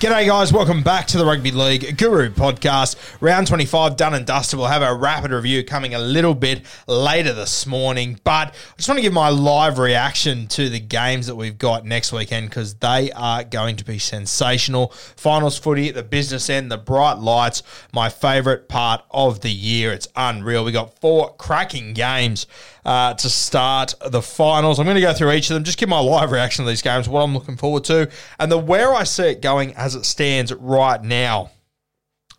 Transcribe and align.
G'day, 0.00 0.26
guys. 0.26 0.52
Welcome 0.52 0.82
back 0.82 1.06
to 1.06 1.18
the 1.18 1.24
Rugby 1.24 1.52
League 1.52 1.96
Guru 1.96 2.28
podcast. 2.28 2.96
Round 3.22 3.46
25 3.46 3.96
done 3.96 4.12
and 4.12 4.26
dusted. 4.26 4.58
We'll 4.58 4.68
have 4.68 4.82
a 4.82 4.92
rapid 4.92 5.30
review 5.30 5.64
coming 5.64 5.94
a 5.94 5.98
little 5.98 6.34
bit 6.34 6.62
later 6.86 7.32
this 7.32 7.64
morning. 7.64 8.20
But 8.22 8.48
I 8.48 8.76
just 8.76 8.88
want 8.88 8.98
to 8.98 9.02
give 9.02 9.14
my 9.14 9.30
live 9.30 9.78
reaction 9.78 10.46
to 10.48 10.68
the 10.68 10.80
games 10.80 11.28
that 11.28 11.36
we've 11.36 11.56
got 11.56 11.86
next 11.86 12.12
weekend 12.12 12.50
because 12.50 12.74
they 12.74 13.12
are 13.12 13.44
going 13.44 13.76
to 13.76 13.84
be 13.84 13.98
sensational. 13.98 14.88
Finals 15.16 15.56
footy 15.58 15.90
the 15.90 16.02
business 16.02 16.50
end, 16.50 16.70
the 16.70 16.76
bright 16.76 17.18
lights, 17.18 17.62
my 17.94 18.10
favourite 18.10 18.68
part 18.68 19.02
of 19.10 19.40
the 19.40 19.52
year. 19.52 19.92
It's 19.92 20.08
unreal. 20.16 20.64
We 20.64 20.72
got 20.72 20.98
four 20.98 21.34
cracking 21.36 21.94
games 21.94 22.46
uh, 22.84 23.14
to 23.14 23.30
start 23.30 23.94
the 24.06 24.20
finals. 24.20 24.78
I'm 24.78 24.84
going 24.84 24.96
to 24.96 25.00
go 25.00 25.14
through 25.14 25.32
each 25.32 25.50
of 25.50 25.54
them, 25.54 25.64
just 25.64 25.78
give 25.78 25.88
my 25.88 26.00
live 26.00 26.30
reaction 26.30 26.64
to 26.64 26.70
these 26.70 26.82
games, 26.82 27.08
what 27.08 27.22
I'm 27.22 27.34
looking 27.34 27.56
forward 27.56 27.84
to, 27.84 28.10
and 28.38 28.52
the 28.52 28.58
where 28.58 28.94
I 28.94 29.04
see 29.04 29.28
it 29.28 29.40
going 29.42 29.74
as 29.84 29.94
it 29.94 30.06
stands 30.06 30.50
right 30.54 31.02
now. 31.02 31.50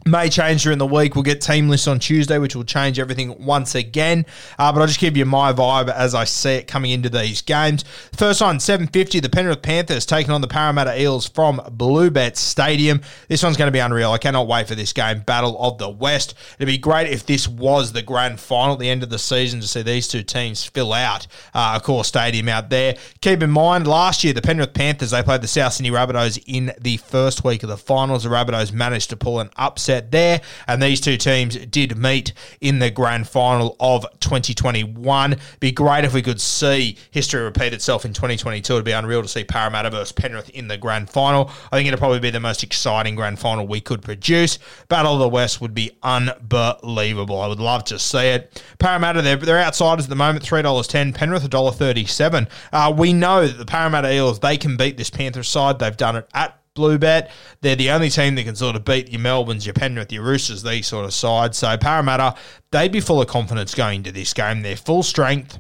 May 0.08 0.30
change 0.30 0.62
during 0.62 0.78
the 0.78 0.86
week. 0.86 1.16
We'll 1.16 1.24
get 1.24 1.42
team 1.42 1.68
lists 1.68 1.88
on 1.88 1.98
Tuesday, 1.98 2.38
which 2.38 2.56
will 2.56 2.64
change 2.64 3.00
everything 3.00 3.44
once 3.44 3.74
again. 3.74 4.28
Uh, 4.60 4.72
but 4.72 4.80
I'll 4.80 4.86
just 4.86 5.00
give 5.00 5.18
you 5.18 5.26
my 5.26 5.52
vibe 5.52 5.92
as 5.92 6.14
I 6.14 6.26
see 6.26 6.52
it 6.52 6.68
coming 6.68 6.92
into 6.92 7.10
these 7.10 7.42
games. 7.42 7.84
First 8.16 8.40
one, 8.40 8.60
750, 8.60 9.20
the 9.20 9.30
Penrith 9.30 9.64
Panthers 9.64 10.06
taking 10.06 10.30
on 10.30 10.42
the 10.42 10.48
Parramatta 10.48 11.02
Eels 11.02 11.28
from 11.28 11.58
Bluebet 11.58 12.38
Stadium. 12.38 13.02
This 13.30 13.42
one's 13.42 13.58
going 13.58 13.66
to 13.68 13.72
be 13.72 13.80
unreal. 13.80 14.12
I 14.12 14.20
cannot 14.20 14.48
wait 14.48 14.68
for 14.68 14.76
this 14.76 14.94
game. 14.94 15.22
Battle 15.22 15.58
of 15.60 15.80
the 15.80 15.90
West. 15.90 16.36
It'd 16.60 16.68
be 16.68 16.78
great 16.78 17.12
if 17.12 17.26
this 17.26 17.48
was 17.48 17.92
the 17.92 18.04
grand 18.04 18.40
final 18.40 18.74
at 18.74 18.80
the 18.80 18.92
end 18.92 19.02
of 19.02 19.10
the 19.10 19.18
season 19.18 19.60
to 19.60 19.68
see 19.68 19.82
these 19.82 20.08
two 20.08 20.22
teams 20.22 20.64
fill 20.64 20.94
out 20.94 21.26
uh, 21.56 21.80
a 21.82 21.84
core 21.84 22.06
stadium 22.06 22.48
out 22.48 22.70
there. 22.70 22.96
Keep 23.22 23.42
in 23.42 23.50
mind, 23.50 23.88
last 23.88 24.24
year, 24.24 24.34
the 24.34 24.42
Penrith 24.44 24.76
Panthers, 24.76 25.10
they 25.10 25.24
played 25.24 25.42
the 25.42 25.48
South 25.48 25.74
Sydney 25.74 25.90
Rabbitohs 25.90 26.44
in 26.46 26.74
the 26.80 26.98
first 26.98 27.44
week 27.44 27.64
of 27.64 27.70
the 27.70 27.78
finals. 27.78 28.22
The 28.22 28.30
Rabbitohs 28.30 28.72
managed 28.72 29.10
to 29.10 29.18
pull 29.18 29.40
an 29.40 29.50
upset 29.56 29.95
there, 30.02 30.42
and 30.68 30.82
these 30.82 31.02
two 31.02 31.18
teams 31.18 31.56
did 31.56 31.98
meet 31.98 32.34
in 32.62 32.80
the 32.80 32.90
grand 32.90 33.28
final 33.28 33.76
of 33.80 34.06
2021. 34.20 35.38
Be 35.60 35.72
great 35.72 36.04
if 36.04 36.14
we 36.14 36.22
could 36.22 36.42
see 36.42 36.98
history 37.12 37.44
repeat 37.44 37.74
itself 37.74 38.06
in 38.06 38.14
2022. 38.14 38.74
It'd 38.74 38.86
be 38.86 38.92
unreal 38.92 39.22
to 39.22 39.28
see 39.28 39.44
Parramatta 39.44 39.90
versus 39.90 40.12
Penrith 40.12 40.50
in 40.50 40.68
the 40.68 40.78
grand 40.78 41.10
final. 41.10 41.50
I 41.72 41.78
think 41.78 41.88
it'd 41.88 42.00
probably 42.00 42.20
be 42.20 42.30
the 42.30 42.40
most 42.40 42.64
exciting 42.64 43.16
grand 43.16 43.40
final 43.40 43.68
we 43.68 43.82
could 43.82 44.02
produce. 44.02 44.60
Battle 44.90 45.14
of 45.14 45.20
the 45.20 45.30
West 45.30 45.62
would 45.62 45.74
be 45.74 45.92
unbelievable. 46.04 47.40
I 47.40 47.48
would 47.48 47.60
love 47.60 47.84
to 47.86 48.00
see 48.00 48.28
it. 48.28 48.64
Parramatta, 48.80 49.22
they're, 49.22 49.38
they're 49.38 49.60
outsiders 49.60 50.06
at 50.06 50.10
the 50.10 50.16
moment, 50.16 50.46
$3.10. 50.46 51.14
Penrith, 51.14 51.50
$1.37. 51.50 52.48
Uh, 52.72 52.94
we 52.96 53.14
know 53.14 53.46
that 53.46 53.58
the 53.58 53.66
Parramatta 53.66 54.14
Eels, 54.14 54.40
they 54.40 54.58
can 54.58 54.78
beat 54.78 54.98
this 54.98 55.10
Panthers 55.10 55.50
side. 55.50 55.80
They've 55.80 55.96
done 55.96 56.16
it 56.16 56.28
at 56.34 56.60
Bluebet. 56.76 57.30
They're 57.62 57.76
the 57.76 57.90
only 57.90 58.10
team 58.10 58.36
that 58.36 58.44
can 58.44 58.56
sort 58.56 58.76
of 58.76 58.86
beat 58.86 59.12
your 59.12 59.22
Melbournes, 59.22 59.66
your 59.66 59.74
Penrith, 59.74 60.12
your 60.12 60.24
Roosters, 60.24 60.62
these 60.62 60.88
sort 60.88 61.06
of 61.06 61.14
sides. 61.14 61.58
So 61.58 61.76
Parramatta, 61.78 62.36
they'd 62.72 62.92
be 62.92 63.00
full 63.00 63.22
of 63.22 63.28
confidence 63.28 63.74
going 63.74 63.98
into 63.98 64.12
this 64.12 64.34
game. 64.34 64.62
They're 64.62 64.76
full 64.76 65.02
strength. 65.02 65.60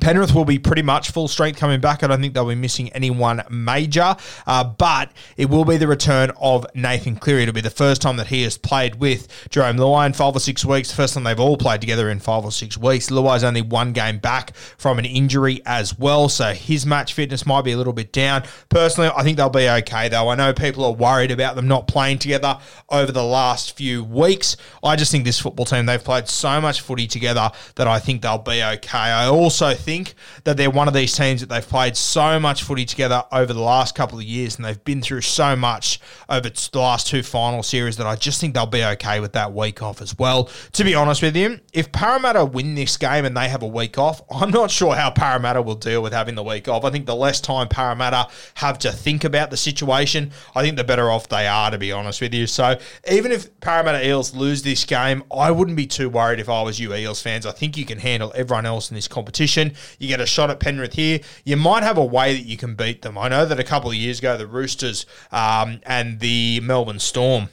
Penrith 0.00 0.34
will 0.34 0.44
be 0.44 0.58
pretty 0.58 0.82
much 0.82 1.10
full 1.10 1.28
strength 1.28 1.58
coming 1.58 1.80
back. 1.80 2.02
I 2.02 2.06
don't 2.06 2.20
think 2.20 2.34
they'll 2.34 2.48
be 2.48 2.54
missing 2.54 2.90
anyone 2.90 3.42
major, 3.50 4.16
uh, 4.46 4.64
but 4.64 5.10
it 5.36 5.50
will 5.50 5.64
be 5.64 5.76
the 5.76 5.86
return 5.86 6.30
of 6.40 6.66
Nathan 6.74 7.16
Cleary. 7.16 7.42
It'll 7.42 7.54
be 7.54 7.60
the 7.60 7.70
first 7.70 8.02
time 8.02 8.16
that 8.16 8.28
he 8.28 8.42
has 8.42 8.58
played 8.58 8.96
with 8.96 9.28
Jarome 9.50 9.78
Luai 9.78 10.06
in 10.06 10.12
five 10.12 10.36
or 10.36 10.40
six 10.40 10.64
weeks. 10.64 10.90
The 10.90 10.96
first 10.96 11.14
time 11.14 11.24
they've 11.24 11.40
all 11.40 11.56
played 11.56 11.80
together 11.80 12.10
in 12.10 12.20
five 12.20 12.44
or 12.44 12.52
six 12.52 12.76
weeks. 12.76 13.08
Luai's 13.08 13.44
only 13.44 13.62
one 13.62 13.92
game 13.92 14.18
back 14.18 14.54
from 14.56 14.98
an 14.98 15.04
injury 15.04 15.60
as 15.66 15.98
well, 15.98 16.28
so 16.28 16.52
his 16.52 16.86
match 16.86 17.12
fitness 17.14 17.46
might 17.46 17.62
be 17.62 17.72
a 17.72 17.76
little 17.76 17.92
bit 17.92 18.12
down. 18.12 18.44
Personally, 18.68 19.10
I 19.16 19.22
think 19.22 19.36
they'll 19.36 19.48
be 19.48 19.68
okay, 19.68 20.08
though. 20.08 20.28
I 20.28 20.34
know 20.34 20.52
people 20.52 20.84
are 20.84 20.92
worried 20.92 21.30
about 21.30 21.56
them 21.56 21.68
not 21.68 21.88
playing 21.88 22.18
together 22.18 22.58
over 22.88 23.12
the 23.12 23.24
last 23.24 23.76
few 23.76 24.04
weeks. 24.04 24.56
I 24.82 24.96
just 24.96 25.10
think 25.10 25.24
this 25.24 25.40
football 25.40 25.66
team, 25.66 25.86
they've 25.86 26.02
played 26.02 26.28
so 26.28 26.60
much 26.60 26.80
footy 26.80 27.06
together 27.06 27.50
that 27.76 27.86
I 27.86 27.98
think 27.98 28.22
they'll 28.22 28.38
be 28.38 28.62
okay. 28.62 28.98
I 28.98 29.26
also 29.26 29.74
think 29.86 30.14
that 30.42 30.56
they're 30.56 30.68
one 30.68 30.88
of 30.88 30.94
these 30.94 31.16
teams 31.16 31.40
that 31.40 31.48
they've 31.48 31.66
played 31.66 31.96
so 31.96 32.40
much 32.40 32.64
footy 32.64 32.84
together 32.84 33.22
over 33.30 33.52
the 33.52 33.60
last 33.60 33.94
couple 33.94 34.18
of 34.18 34.24
years 34.24 34.56
and 34.56 34.64
they've 34.64 34.82
been 34.82 35.00
through 35.00 35.20
so 35.20 35.54
much 35.54 36.00
over 36.28 36.50
the 36.50 36.70
last 36.74 37.06
two 37.06 37.22
final 37.22 37.62
series 37.62 37.96
that 37.96 38.06
I 38.06 38.16
just 38.16 38.40
think 38.40 38.52
they'll 38.54 38.66
be 38.66 38.84
okay 38.84 39.20
with 39.20 39.32
that 39.34 39.52
week 39.52 39.82
off 39.82 40.02
as 40.02 40.18
well. 40.18 40.50
To 40.72 40.82
be 40.82 40.96
honest 40.96 41.22
with 41.22 41.36
you, 41.36 41.60
if 41.72 41.92
Parramatta 41.92 42.44
win 42.44 42.74
this 42.74 42.96
game 42.96 43.24
and 43.24 43.36
they 43.36 43.48
have 43.48 43.62
a 43.62 43.66
week 43.66 43.96
off, 43.96 44.22
I'm 44.30 44.50
not 44.50 44.72
sure 44.72 44.96
how 44.96 45.10
Parramatta 45.10 45.62
will 45.62 45.76
deal 45.76 46.02
with 46.02 46.12
having 46.12 46.34
the 46.34 46.42
week 46.42 46.66
off. 46.66 46.84
I 46.84 46.90
think 46.90 47.06
the 47.06 47.14
less 47.14 47.40
time 47.40 47.68
Parramatta 47.68 48.28
have 48.54 48.80
to 48.80 48.90
think 48.90 49.22
about 49.22 49.50
the 49.50 49.56
situation, 49.56 50.32
I 50.56 50.62
think 50.62 50.76
the 50.76 50.84
better 50.84 51.12
off 51.12 51.28
they 51.28 51.46
are, 51.46 51.70
to 51.70 51.78
be 51.78 51.92
honest 51.92 52.20
with 52.20 52.34
you. 52.34 52.48
So 52.48 52.76
even 53.08 53.30
if 53.30 53.60
Parramatta 53.60 54.04
Eels 54.04 54.34
lose 54.34 54.62
this 54.62 54.84
game, 54.84 55.22
I 55.32 55.52
wouldn't 55.52 55.76
be 55.76 55.86
too 55.86 56.10
worried 56.10 56.40
if 56.40 56.48
I 56.48 56.62
was 56.62 56.80
you 56.80 56.92
Eels 56.92 57.22
fans. 57.22 57.46
I 57.46 57.52
think 57.52 57.76
you 57.76 57.84
can 57.84 57.98
handle 57.98 58.32
everyone 58.34 58.66
else 58.66 58.90
in 58.90 58.96
this 58.96 59.06
competition. 59.06 59.75
You 59.98 60.08
get 60.08 60.20
a 60.20 60.26
shot 60.26 60.50
at 60.50 60.60
Penrith 60.60 60.94
here. 60.94 61.20
You 61.44 61.56
might 61.56 61.82
have 61.82 61.98
a 61.98 62.04
way 62.04 62.34
that 62.34 62.46
you 62.46 62.56
can 62.56 62.74
beat 62.74 63.02
them. 63.02 63.16
I 63.18 63.28
know 63.28 63.44
that 63.46 63.58
a 63.60 63.64
couple 63.64 63.90
of 63.90 63.96
years 63.96 64.18
ago, 64.18 64.36
the 64.36 64.46
Roosters 64.46 65.06
um, 65.32 65.80
and 65.84 66.20
the 66.20 66.60
Melbourne 66.60 66.98
Storm 66.98 67.48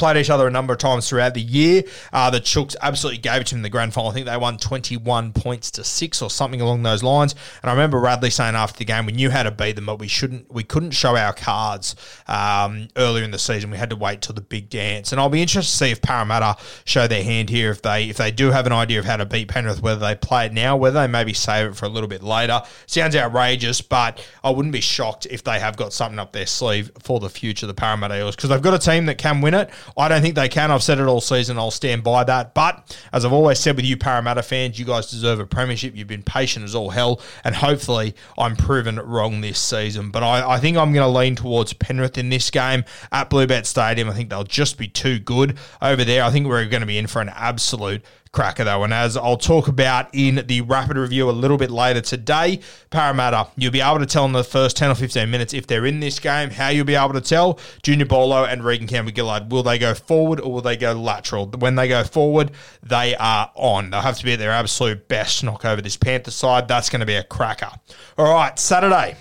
played 0.00 0.16
each 0.16 0.30
other 0.30 0.48
a 0.48 0.50
number 0.50 0.72
of 0.72 0.78
times 0.78 1.08
throughout 1.08 1.34
the 1.34 1.40
year. 1.40 1.84
Uh, 2.12 2.30
the 2.30 2.40
Chooks 2.40 2.74
absolutely 2.80 3.18
gave 3.20 3.42
it 3.42 3.46
to 3.48 3.54
him 3.54 3.58
in 3.58 3.62
the 3.62 3.68
grand 3.68 3.94
final. 3.94 4.10
I 4.10 4.14
think 4.14 4.26
they 4.26 4.36
won 4.36 4.56
21 4.56 5.32
points 5.32 5.70
to 5.72 5.84
six 5.84 6.22
or 6.22 6.30
something 6.30 6.60
along 6.60 6.82
those 6.82 7.02
lines. 7.02 7.34
And 7.62 7.70
I 7.70 7.74
remember 7.74 8.00
Radley 8.00 8.30
saying 8.30 8.54
after 8.54 8.78
the 8.78 8.84
game, 8.86 9.06
we 9.06 9.12
knew 9.12 9.30
how 9.30 9.42
to 9.42 9.50
beat 9.50 9.76
them, 9.76 9.86
but 9.86 9.98
we 9.98 10.08
shouldn't, 10.08 10.50
we 10.52 10.64
couldn't 10.64 10.92
show 10.92 11.16
our 11.16 11.32
cards 11.32 11.94
um, 12.26 12.88
earlier 12.96 13.22
in 13.22 13.30
the 13.30 13.38
season. 13.38 13.70
We 13.70 13.76
had 13.76 13.90
to 13.90 13.96
wait 13.96 14.22
till 14.22 14.34
the 14.34 14.40
big 14.40 14.70
dance. 14.70 15.12
And 15.12 15.20
I'll 15.20 15.28
be 15.28 15.42
interested 15.42 15.70
to 15.70 15.76
see 15.84 15.90
if 15.90 16.00
Parramatta 16.00 16.56
show 16.84 17.06
their 17.06 17.22
hand 17.22 17.50
here. 17.50 17.70
If 17.70 17.82
they, 17.82 18.08
if 18.08 18.16
they 18.16 18.30
do 18.30 18.50
have 18.50 18.66
an 18.66 18.72
idea 18.72 18.98
of 18.98 19.04
how 19.04 19.18
to 19.18 19.26
beat 19.26 19.48
Penrith, 19.48 19.82
whether 19.82 20.00
they 20.00 20.14
play 20.14 20.46
it 20.46 20.52
now, 20.52 20.76
whether 20.76 20.98
they 20.98 21.06
maybe 21.06 21.34
save 21.34 21.68
it 21.68 21.76
for 21.76 21.84
a 21.84 21.88
little 21.90 22.08
bit 22.08 22.22
later. 22.22 22.62
Sounds 22.86 23.14
outrageous, 23.14 23.80
but 23.82 24.24
I 24.42 24.50
wouldn't 24.50 24.72
be 24.72 24.80
shocked 24.80 25.26
if 25.30 25.44
they 25.44 25.60
have 25.60 25.76
got 25.76 25.92
something 25.92 26.18
up 26.18 26.32
their 26.32 26.46
sleeve 26.46 26.90
for 27.00 27.20
the 27.20 27.28
future, 27.28 27.66
of 27.66 27.68
the 27.68 27.74
Parramatta 27.74 28.18
Eels, 28.18 28.36
because 28.36 28.50
they've 28.50 28.62
got 28.62 28.74
a 28.74 28.78
team 28.78 29.06
that 29.06 29.18
can 29.18 29.40
win 29.40 29.54
it. 29.54 29.70
I 29.96 30.08
don't 30.08 30.22
think 30.22 30.34
they 30.34 30.48
can. 30.48 30.70
I've 30.70 30.82
said 30.82 30.98
it 30.98 31.06
all 31.06 31.20
season. 31.20 31.58
I'll 31.58 31.70
stand 31.70 32.02
by 32.02 32.24
that. 32.24 32.54
But 32.54 32.96
as 33.12 33.24
I've 33.24 33.32
always 33.32 33.58
said 33.58 33.76
with 33.76 33.84
you 33.84 33.96
Parramatta 33.96 34.42
fans, 34.42 34.78
you 34.78 34.84
guys 34.84 35.10
deserve 35.10 35.40
a 35.40 35.46
premiership. 35.46 35.96
You've 35.96 36.08
been 36.08 36.22
patient 36.22 36.64
as 36.64 36.74
all 36.74 36.90
hell, 36.90 37.20
and 37.44 37.54
hopefully 37.54 38.14
I'm 38.38 38.56
proven 38.56 38.96
wrong 38.96 39.40
this 39.40 39.58
season. 39.58 40.10
But 40.10 40.22
I, 40.22 40.52
I 40.52 40.60
think 40.60 40.76
I'm 40.76 40.92
going 40.92 41.06
to 41.06 41.18
lean 41.18 41.36
towards 41.36 41.72
Penrith 41.72 42.18
in 42.18 42.28
this 42.28 42.50
game 42.50 42.84
at 43.12 43.30
Bluebet 43.30 43.66
Stadium. 43.66 44.08
I 44.08 44.14
think 44.14 44.30
they'll 44.30 44.44
just 44.44 44.78
be 44.78 44.88
too 44.88 45.18
good 45.18 45.58
over 45.82 46.04
there. 46.04 46.24
I 46.24 46.30
think 46.30 46.46
we're 46.46 46.64
going 46.66 46.80
to 46.80 46.86
be 46.86 46.98
in 46.98 47.06
for 47.06 47.20
an 47.20 47.30
absolute 47.30 48.04
cracker 48.32 48.64
though. 48.64 48.84
And 48.84 48.94
as 48.94 49.16
I'll 49.16 49.36
talk 49.36 49.68
about 49.68 50.08
in 50.12 50.44
the 50.46 50.60
rapid 50.62 50.96
review 50.96 51.28
a 51.28 51.32
little 51.32 51.56
bit 51.56 51.70
later 51.70 52.00
today, 52.00 52.60
Parramatta, 52.90 53.48
you'll 53.56 53.72
be 53.72 53.80
able 53.80 53.98
to 53.98 54.06
tell 54.06 54.24
in 54.24 54.32
the 54.32 54.44
first 54.44 54.76
10 54.76 54.90
or 54.90 54.94
15 54.94 55.30
minutes 55.30 55.52
if 55.52 55.66
they're 55.66 55.86
in 55.86 56.00
this 56.00 56.18
game, 56.18 56.50
how 56.50 56.68
you'll 56.68 56.84
be 56.84 56.94
able 56.94 57.14
to 57.14 57.20
tell. 57.20 57.58
Junior 57.82 58.06
Paulo 58.06 58.44
and 58.44 58.64
Reagan 58.64 58.86
Campbell 58.86 59.12
Gillard, 59.14 59.50
will 59.50 59.62
they 59.62 59.78
go 59.78 59.94
forward 59.94 60.40
or 60.40 60.52
will 60.52 60.62
they 60.62 60.76
go 60.76 60.92
lateral? 60.92 61.46
When 61.46 61.74
they 61.74 61.88
go 61.88 62.04
forward, 62.04 62.52
they 62.82 63.16
are 63.16 63.50
on. 63.54 63.90
They'll 63.90 64.00
have 64.00 64.18
to 64.18 64.24
be 64.24 64.34
at 64.34 64.38
their 64.38 64.52
absolute 64.52 65.08
best 65.08 65.40
to 65.40 65.46
knock 65.46 65.64
over 65.64 65.82
this 65.82 65.96
Panther 65.96 66.30
side. 66.30 66.68
That's 66.68 66.88
going 66.88 67.00
to 67.00 67.06
be 67.06 67.16
a 67.16 67.24
cracker. 67.24 67.70
All 68.16 68.32
right, 68.32 68.58
Saturday. 68.58 69.16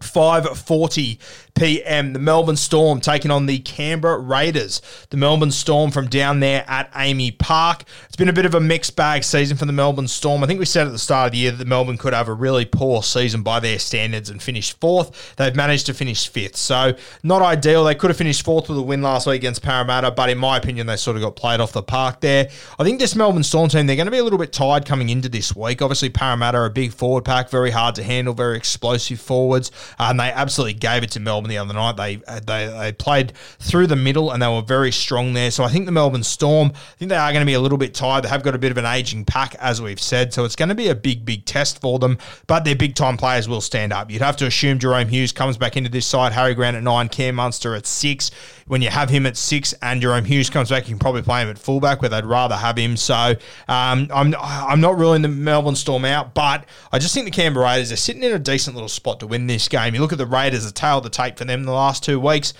5:40 0.00 1.18
p.m. 1.54 2.12
The 2.12 2.18
Melbourne 2.18 2.56
Storm 2.56 3.00
taking 3.00 3.30
on 3.30 3.46
the 3.46 3.58
Canberra 3.58 4.18
Raiders. 4.18 4.80
The 5.10 5.16
Melbourne 5.16 5.50
Storm 5.50 5.90
from 5.90 6.08
down 6.08 6.40
there 6.40 6.64
at 6.66 6.90
AAMI 6.92 7.36
Park. 7.38 7.84
It's 8.06 8.16
been 8.16 8.28
a 8.28 8.32
bit 8.32 8.46
of 8.46 8.54
a 8.54 8.60
mixed 8.60 8.96
bag 8.96 9.24
season 9.24 9.56
for 9.56 9.66
the 9.66 9.72
Melbourne 9.72 10.08
Storm. 10.08 10.42
I 10.42 10.46
think 10.46 10.58
we 10.58 10.64
said 10.64 10.86
at 10.86 10.92
the 10.92 10.98
start 10.98 11.26
of 11.26 11.32
the 11.32 11.38
year 11.38 11.50
that 11.50 11.58
the 11.58 11.64
Melbourne 11.64 11.98
could 11.98 12.14
have 12.14 12.28
a 12.28 12.34
really 12.34 12.64
poor 12.64 13.02
season 13.02 13.42
by 13.42 13.60
their 13.60 13.78
standards 13.78 14.30
and 14.30 14.42
finish 14.42 14.72
fourth. 14.72 15.36
They've 15.36 15.54
managed 15.54 15.86
to 15.86 15.94
finish 15.94 16.28
fifth, 16.28 16.56
so 16.56 16.94
not 17.22 17.42
ideal. 17.42 17.84
They 17.84 17.94
could 17.94 18.10
have 18.10 18.16
finished 18.16 18.42
fourth 18.42 18.68
with 18.68 18.78
a 18.78 18.82
win 18.82 19.02
last 19.02 19.26
week 19.26 19.36
against 19.36 19.62
Parramatta, 19.62 20.12
but 20.12 20.30
in 20.30 20.38
my 20.38 20.56
opinion, 20.56 20.86
they 20.86 20.96
sort 20.96 21.16
of 21.16 21.22
got 21.22 21.36
played 21.36 21.60
off 21.60 21.72
the 21.72 21.82
park 21.82 22.20
there. 22.20 22.48
I 22.78 22.84
think 22.84 22.98
this 22.98 23.14
Melbourne 23.14 23.42
Storm 23.42 23.68
team 23.68 23.86
they're 23.86 23.96
going 23.96 24.06
to 24.06 24.12
be 24.12 24.18
a 24.18 24.24
little 24.24 24.38
bit 24.38 24.52
tired 24.52 24.86
coming 24.86 25.10
into 25.10 25.28
this 25.28 25.54
week. 25.54 25.82
Obviously, 25.82 26.08
Parramatta 26.08 26.58
are 26.58 26.66
a 26.66 26.70
big 26.70 26.92
forward 26.92 27.24
pack, 27.24 27.50
very 27.50 27.70
hard 27.70 27.94
to 27.96 28.02
handle, 28.02 28.32
very 28.32 28.56
explosive 28.56 29.20
forwards, 29.20 29.70
and 29.98 30.18
they 30.18 30.30
absolutely 30.30 30.74
gave 30.74 31.02
it 31.02 31.10
to 31.12 31.20
Melbourne 31.20 31.50
the 31.50 31.58
other 31.58 31.74
night. 31.74 31.96
They 31.96 32.22
uh, 32.26 32.40
they 32.40 32.66
they 32.66 32.92
played 32.92 33.32
through 33.58 33.86
the 33.86 33.96
middle 33.96 34.30
and 34.30 34.42
they 34.42 34.48
were 34.48 34.62
very 34.62 34.92
strong 34.92 35.32
there. 35.32 35.50
So 35.50 35.64
I 35.64 35.68
think 35.68 35.86
the 35.86 35.92
Melbourne 35.92 36.22
Storm, 36.22 36.72
I 36.74 36.96
think 36.98 37.08
they 37.08 37.16
are 37.16 37.32
going 37.32 37.42
to 37.42 37.46
be 37.46 37.54
a 37.54 37.60
little 37.60 37.78
bit 37.78 37.94
tired. 37.94 38.24
They 38.24 38.28
have 38.28 38.42
got 38.42 38.54
a 38.54 38.58
bit 38.58 38.70
of 38.70 38.78
an 38.78 38.86
aging 38.86 39.24
pack, 39.24 39.54
as 39.56 39.80
we've 39.80 40.00
said. 40.00 40.32
So 40.32 40.44
it's 40.44 40.56
going 40.56 40.68
to 40.68 40.74
be 40.74 40.88
a 40.88 40.94
big, 40.94 41.24
big 41.24 41.44
test 41.44 41.80
for 41.80 41.98
them. 41.98 42.18
But 42.46 42.64
their 42.64 42.76
big 42.76 42.94
time 42.94 43.16
players 43.16 43.48
will 43.48 43.60
stand 43.60 43.92
up. 43.92 44.10
You'd 44.10 44.22
have 44.22 44.36
to 44.38 44.46
assume 44.46 44.78
Jahrome 44.78 45.08
Hughes 45.08 45.32
comes 45.32 45.56
back 45.56 45.76
into 45.76 45.90
this 45.90 46.06
side. 46.06 46.32
Harry 46.32 46.54
Grant 46.54 46.76
at 46.76 46.82
nine, 46.82 47.08
Cam 47.08 47.36
Munster 47.36 47.74
at 47.74 47.86
six. 47.86 48.30
When 48.70 48.82
you 48.82 48.88
have 48.88 49.10
him 49.10 49.26
at 49.26 49.36
six 49.36 49.72
and 49.82 50.00
Jahrome 50.00 50.24
Hughes 50.24 50.48
comes 50.48 50.70
back, 50.70 50.84
you 50.84 50.94
can 50.94 51.00
probably 51.00 51.22
play 51.22 51.42
him 51.42 51.48
at 51.48 51.58
fullback 51.58 52.00
where 52.00 52.08
they'd 52.08 52.24
rather 52.24 52.54
have 52.54 52.78
him. 52.78 52.96
So 52.96 53.34
um, 53.66 54.08
I'm 54.14 54.32
I'm 54.38 54.80
not 54.80 54.96
ruling 54.96 55.22
the 55.22 55.28
Melbourne 55.28 55.74
Storm 55.74 56.04
out, 56.04 56.34
but 56.34 56.66
I 56.92 57.00
just 57.00 57.12
think 57.12 57.24
the 57.24 57.32
Canberra 57.32 57.66
Raiders 57.66 57.90
are 57.90 57.96
sitting 57.96 58.22
in 58.22 58.30
a 58.30 58.38
decent 58.38 58.76
little 58.76 58.88
spot 58.88 59.18
to 59.20 59.26
win 59.26 59.48
this 59.48 59.66
game. 59.66 59.92
You 59.92 60.00
look 60.00 60.12
at 60.12 60.18
the 60.18 60.26
Raiders, 60.26 60.64
the 60.64 60.70
tail 60.70 60.98
of 60.98 61.02
the 61.02 61.10
tape 61.10 61.36
for 61.36 61.44
them 61.44 61.64
the 61.64 61.72
last 61.72 62.04
two 62.04 62.20
weeks. 62.20 62.54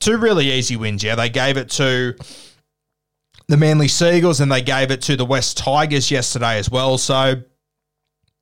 Two 0.00 0.18
really 0.18 0.52
easy 0.52 0.76
wins. 0.76 1.02
Yeah, 1.02 1.14
they 1.14 1.30
gave 1.30 1.56
it 1.56 1.70
to 1.70 2.14
the 3.48 3.56
Manly 3.56 3.88
Sea 3.88 4.18
Eagles 4.18 4.40
and 4.40 4.52
they 4.52 4.60
gave 4.60 4.90
it 4.90 5.00
to 5.02 5.16
the 5.16 5.24
West 5.24 5.56
Tigers 5.56 6.10
yesterday 6.10 6.58
as 6.58 6.70
well. 6.70 6.98
So 6.98 7.42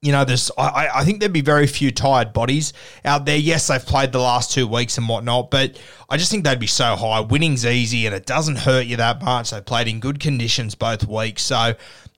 you 0.03 0.11
know, 0.11 0.25
there's 0.25 0.51
I, 0.59 0.89
I 0.97 1.05
think 1.05 1.21
there'd 1.21 1.33
be 1.33 1.43
very 1.43 1.69
few 1.69 1.93
tired 1.93 2.33
bodies 2.33 2.73
out 3.05 3.25
there. 3.25 3.37
Yes, 3.37 3.69
they've 3.69 3.85
played 3.85 4.11
the 4.11 4.19
last 4.19 4.51
two 4.51 4.67
weeks 4.67 4.99
and 4.99 5.09
whatnot, 5.09 5.51
but 5.53 5.79
I 6.11 6.17
just 6.17 6.29
think 6.29 6.43
they'd 6.43 6.59
be 6.59 6.67
so 6.67 6.97
high. 6.97 7.21
Winning's 7.21 7.65
easy 7.65 8.05
and 8.07 8.15
it 8.15 8.27
doesn't 8.27 8.57
hurt 8.57 8.87
you 8.87 8.97
that 8.97 9.23
much. 9.23 9.51
They 9.51 9.61
played 9.61 9.87
in 9.87 10.01
good 10.01 10.19
conditions 10.19 10.75
both 10.75 11.07
weeks. 11.07 11.45
So 11.45 11.75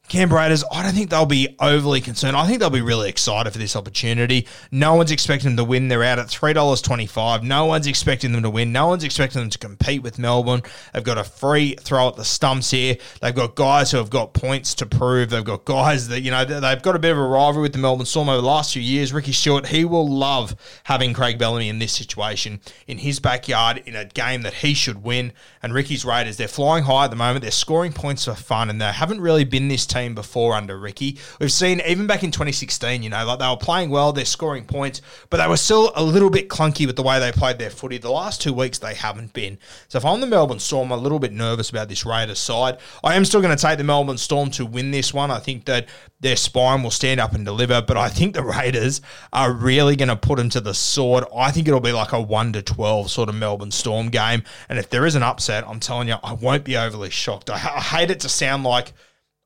Canberra 0.08 0.42
Raiders, 0.42 0.62
I 0.70 0.82
don't 0.82 0.92
think 0.92 1.08
they'll 1.08 1.24
be 1.24 1.56
overly 1.60 2.00
concerned. 2.00 2.36
I 2.36 2.46
think 2.46 2.60
they'll 2.60 2.68
be 2.68 2.82
really 2.82 3.08
excited 3.08 3.50
for 3.52 3.58
this 3.58 3.74
opportunity. 3.74 4.46
No 4.70 4.94
one's 4.94 5.10
expecting 5.10 5.50
them 5.50 5.56
to 5.56 5.64
win. 5.64 5.88
They're 5.88 6.04
out 6.04 6.18
at 6.18 6.26
$3.25. 6.26 7.42
No 7.42 7.64
one's 7.64 7.86
expecting 7.86 8.32
them 8.32 8.42
to 8.42 8.50
win. 8.50 8.70
No 8.70 8.88
one's 8.88 9.02
expecting 9.02 9.40
them 9.40 9.50
to 9.50 9.58
compete 9.58 10.02
with 10.02 10.18
Melbourne. 10.18 10.62
They've 10.92 11.02
got 11.02 11.16
a 11.16 11.24
free 11.24 11.76
throw 11.80 12.08
at 12.08 12.16
the 12.16 12.24
stumps 12.24 12.70
here. 12.70 12.96
They've 13.22 13.34
got 13.34 13.54
guys 13.54 13.90
who 13.90 13.96
have 13.96 14.10
got 14.10 14.34
points 14.34 14.74
to 14.76 14.86
prove. 14.86 15.30
They've 15.30 15.42
got 15.42 15.64
guys 15.64 16.08
that, 16.08 16.20
you 16.20 16.30
know, 16.30 16.44
they've 16.44 16.82
got 16.82 16.96
a 16.96 16.98
bit 16.98 17.12
of 17.12 17.18
a 17.18 17.26
rivalry 17.26 17.62
with 17.62 17.72
the 17.72 17.78
Melbourne 17.78 18.06
Storm 18.06 18.28
over 18.28 18.42
the 18.42 18.46
last 18.46 18.74
few 18.74 18.82
years. 18.82 19.12
Ricky 19.12 19.32
Stuart, 19.32 19.68
he 19.68 19.86
will 19.86 20.08
love 20.08 20.54
having 20.84 21.14
Craig 21.14 21.38
Bellamy 21.38 21.70
in 21.70 21.78
this 21.78 21.92
situation 21.92 22.60
in 22.86 22.98
his 22.98 23.20
backyard 23.20 23.82
in 23.86 23.96
a 23.96 24.04
game 24.04 24.42
that 24.42 24.54
he 24.54 24.74
should 24.74 25.02
win. 25.02 25.32
And 25.62 25.72
Ricky's 25.72 26.04
Raiders, 26.04 26.36
they're 26.36 26.46
flying 26.46 26.84
high 26.84 27.06
at 27.06 27.10
the 27.10 27.16
moment. 27.16 27.40
They're 27.40 27.50
scoring 27.50 27.92
points 27.92 28.26
for 28.26 28.34
fun, 28.34 28.68
and 28.68 28.78
they 28.78 28.92
haven't 28.92 29.22
really 29.22 29.44
been 29.44 29.68
this 29.68 29.86
team 29.94 30.14
before 30.14 30.54
under 30.54 30.78
Ricky. 30.78 31.18
We've 31.40 31.52
seen 31.52 31.80
even 31.86 32.06
back 32.06 32.22
in 32.24 32.30
2016, 32.30 33.02
you 33.02 33.10
know, 33.10 33.24
like 33.24 33.38
they 33.38 33.48
were 33.48 33.56
playing 33.56 33.90
well, 33.90 34.12
they're 34.12 34.24
scoring 34.24 34.64
points, 34.64 35.00
but 35.30 35.38
they 35.38 35.46
were 35.46 35.56
still 35.56 35.92
a 35.94 36.02
little 36.02 36.30
bit 36.30 36.48
clunky 36.48 36.86
with 36.86 36.96
the 36.96 37.02
way 37.02 37.20
they 37.20 37.32
played 37.32 37.58
their 37.58 37.70
footy. 37.70 37.98
The 37.98 38.10
last 38.10 38.40
two 38.40 38.52
weeks, 38.52 38.78
they 38.78 38.94
haven't 38.94 39.32
been. 39.32 39.58
So 39.88 39.98
if 39.98 40.04
I'm 40.04 40.20
the 40.20 40.26
Melbourne 40.26 40.58
Storm, 40.58 40.92
I'm 40.92 40.98
a 40.98 41.02
little 41.02 41.18
bit 41.18 41.32
nervous 41.32 41.70
about 41.70 41.88
this 41.88 42.04
Raiders 42.04 42.38
side. 42.38 42.78
I 43.02 43.14
am 43.14 43.24
still 43.24 43.40
going 43.40 43.56
to 43.56 43.62
take 43.62 43.78
the 43.78 43.84
Melbourne 43.84 44.18
Storm 44.18 44.50
to 44.52 44.66
win 44.66 44.90
this 44.90 45.14
one. 45.14 45.30
I 45.30 45.38
think 45.38 45.64
that 45.66 45.88
their 46.20 46.36
spine 46.36 46.82
will 46.82 46.90
stand 46.90 47.20
up 47.20 47.34
and 47.34 47.44
deliver, 47.44 47.82
but 47.82 47.96
I 47.96 48.08
think 48.08 48.34
the 48.34 48.42
Raiders 48.42 49.00
are 49.32 49.52
really 49.52 49.94
going 49.94 50.08
to 50.08 50.16
put 50.16 50.38
them 50.38 50.48
to 50.50 50.60
the 50.60 50.74
sword. 50.74 51.24
I 51.36 51.50
think 51.50 51.68
it'll 51.68 51.80
be 51.80 51.92
like 51.92 52.12
a 52.12 52.20
1 52.20 52.54
to 52.54 52.62
12 52.62 53.10
sort 53.10 53.28
of 53.28 53.34
Melbourne 53.34 53.70
Storm 53.70 54.08
game. 54.08 54.42
And 54.68 54.78
if 54.78 54.90
there 54.90 55.06
is 55.06 55.14
an 55.14 55.22
upset, 55.22 55.68
I'm 55.68 55.80
telling 55.80 56.08
you, 56.08 56.16
I 56.22 56.32
won't 56.32 56.64
be 56.64 56.76
overly 56.76 57.10
shocked. 57.10 57.50
I, 57.50 57.54
I 57.54 57.80
hate 57.80 58.10
it 58.10 58.20
to 58.20 58.28
sound 58.28 58.64
like 58.64 58.92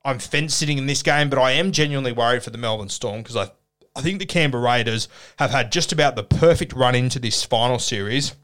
I'm 0.03 0.19
fence 0.19 0.55
sitting 0.55 0.77
in 0.77 0.87
this 0.87 1.03
game, 1.03 1.29
but 1.29 1.39
I 1.39 1.51
am 1.51 1.71
genuinely 1.71 2.11
worried 2.11 2.43
for 2.43 2.49
the 2.51 2.57
Melbourne 2.57 2.89
Storm 2.89 3.21
because 3.21 3.35
I, 3.35 3.51
I 3.95 4.01
think 4.01 4.19
the 4.19 4.25
Canberra 4.25 4.63
Raiders 4.63 5.07
have 5.37 5.51
had 5.51 5.71
just 5.71 5.91
about 5.91 6.15
the 6.15 6.23
perfect 6.23 6.73
run 6.73 6.95
into 6.95 7.19
this 7.19 7.43
final 7.43 7.79
series 7.79 8.35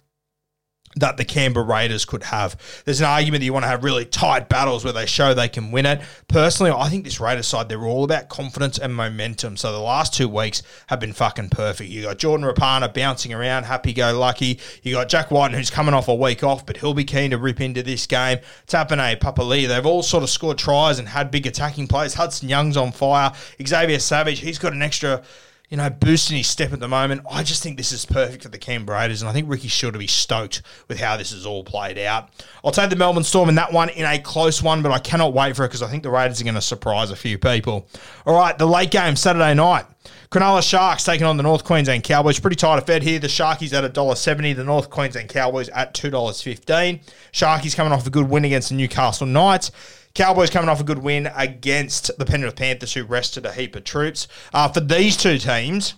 that 0.96 1.18
the 1.18 1.26
Canberra 1.26 1.66
Raiders 1.66 2.06
could 2.06 2.24
have. 2.24 2.56
There's 2.86 3.02
an 3.02 3.08
argument 3.08 3.42
that 3.42 3.46
you 3.46 3.54
want 3.54 3.64
to 3.64 3.70
have 3.70 3.84
really 3.84 4.06
tight 4.06 4.50
battles 4.50 4.84
where 4.84 4.94
they 4.94 5.06
show 5.06 5.34
they 5.34 5.50
can 5.50 5.72
win 5.72 5.86
it. 5.86 6.02
Personally, 6.28 6.72
I 6.72 6.90
think 6.90 7.04
this 7.04 7.20
Raiders 7.20 7.48
side, 7.48 7.70
they're 7.70 7.86
all 7.86 8.04
about 8.04 8.30
confidence 8.30 8.78
and 8.78 8.96
momentum. 8.96 9.58
So 9.58 9.72
the 9.72 9.80
last 9.80 10.14
two 10.14 10.30
weeks 10.30 10.64
have 10.88 11.00
been 11.00 11.14
fucking 11.14 11.50
perfect. 11.50 11.90
You 11.90 12.04
got 12.04 12.18
Jordan 12.18 12.48
Rapana 12.48 12.94
bouncing 12.94 13.34
around, 13.34 13.64
happy 13.64 13.94
go 13.94 14.18
lucky. 14.18 14.60
You 14.84 14.94
got 14.94 15.10
Jack 15.10 15.32
White, 15.32 15.52
who's 15.52 15.70
coming 15.70 15.94
off 15.94 16.08
a 16.08 16.16
week 16.16 16.44
off, 16.44 16.66
but 16.66 16.78
he'll 16.78 16.94
be 16.94 17.04
keen 17.04 17.32
to 17.32 17.38
rip 17.38 17.60
into 17.60 17.84
this 17.84 18.08
game. 18.08 18.40
Tapine, 18.68 19.20
Papalii, 19.20 19.68
they've 19.68 19.86
all 19.86 20.04
sort 20.04 20.24
of 20.24 20.30
scored 20.30 20.58
tries 20.58 21.00
and 21.00 21.10
had 21.10 21.32
big 21.32 21.46
attacking 21.46 21.88
plays. 21.88 22.14
Hudson 22.14 22.48
Young's 22.48 22.78
on 22.78 22.92
fire. 22.92 23.32
Xavier 23.66 24.00
Savage, 24.00 24.40
he's 24.40 24.60
got 24.60 24.74
an 24.74 24.82
extra 24.82 25.24
you 25.70 25.78
know, 25.78 25.90
boosting 25.90 26.38
his 26.38 26.48
step 26.48 26.74
at 26.74 26.80
the 26.80 26.88
moment. 26.88 27.22
I 27.30 27.44
just 27.44 27.64
think 27.64 27.78
this 27.78 27.92
is 27.92 28.06
perfect 28.06 28.44
for 28.44 28.50
the 28.50 28.58
Canberra 28.58 29.00
Raiders, 29.00 29.22
and 29.22 29.30
I 29.30 29.34
think 29.34 29.50
Ricky's 29.50 29.72
sure 29.72 29.92
to 29.92 29.98
be 29.98 30.08
stoked 30.08 30.62
with 30.88 31.00
how 31.00 31.18
this 31.18 31.32
is 31.32 31.46
all 31.46 31.64
played 31.64 31.98
out. 31.98 32.30
I'll 32.64 32.72
take 32.72 32.90
the 32.90 32.96
Melbourne 32.96 33.24
Storm 33.24 33.50
in 33.50 33.56
that 33.56 33.74
one 33.74 33.90
in 33.90 34.06
a 34.06 34.20
close 34.20 34.62
one, 34.62 34.82
but 34.82 34.92
I 34.92 35.00
cannot 35.00 35.34
wait 35.34 35.56
for 35.56 35.66
it 35.66 35.70
because 35.70 35.82
I 35.82 35.88
think 35.88 36.04
the 36.04 36.12
Raiders 36.12 36.42
are 36.42 36.44
going 36.44 36.56
to 36.56 36.62
surprise 36.62 37.12
a 37.12 37.16
few 37.16 37.38
people. 37.38 37.88
All 38.26 38.36
right, 38.36 38.58
the 38.58 38.68
late 38.68 38.92
game 38.92 39.16
Saturday 39.16 39.54
night. 39.54 39.86
Cronulla 40.30 40.68
Sharks 40.68 41.04
taking 41.04 41.26
on 41.26 41.38
the 41.38 41.44
North 41.44 41.64
Queensland 41.64 42.04
Cowboys. 42.04 42.40
Pretty 42.40 42.56
tight 42.56 42.86
fed 42.86 43.04
here. 43.04 43.20
The 43.20 43.28
Sharkies 43.28 43.74
at 43.74 43.92
$1.70, 43.94 44.56
the 44.56 44.64
North 44.64 44.90
Queensland 44.90 45.30
Cowboys 45.30 45.70
at 45.70 45.94
$2.15. 45.94 47.02
Sharkies 47.32 47.76
coming 47.76 47.94
off 47.94 48.06
a 48.06 48.10
good 48.10 48.30
win 48.30 48.46
against 48.46 48.70
the 48.70 48.76
Newcastle 48.76 49.28
Knights. 49.28 49.72
Cowboys 50.16 50.50
coming 50.50 50.70
off 50.70 50.82
a 50.82 50.86
good 50.86 51.00
win 51.00 51.30
against 51.36 52.10
the 52.18 52.26
Penrith 52.26 52.56
Panthers, 52.56 52.94
who 52.94 53.04
rested 53.04 53.46
a 53.46 53.52
heap 53.52 53.76
of 53.76 53.84
troops. 53.84 54.28
Uh, 54.54 54.70
for 54.70 54.80
these 54.80 55.18
two 55.18 55.38
teams, 55.38 55.94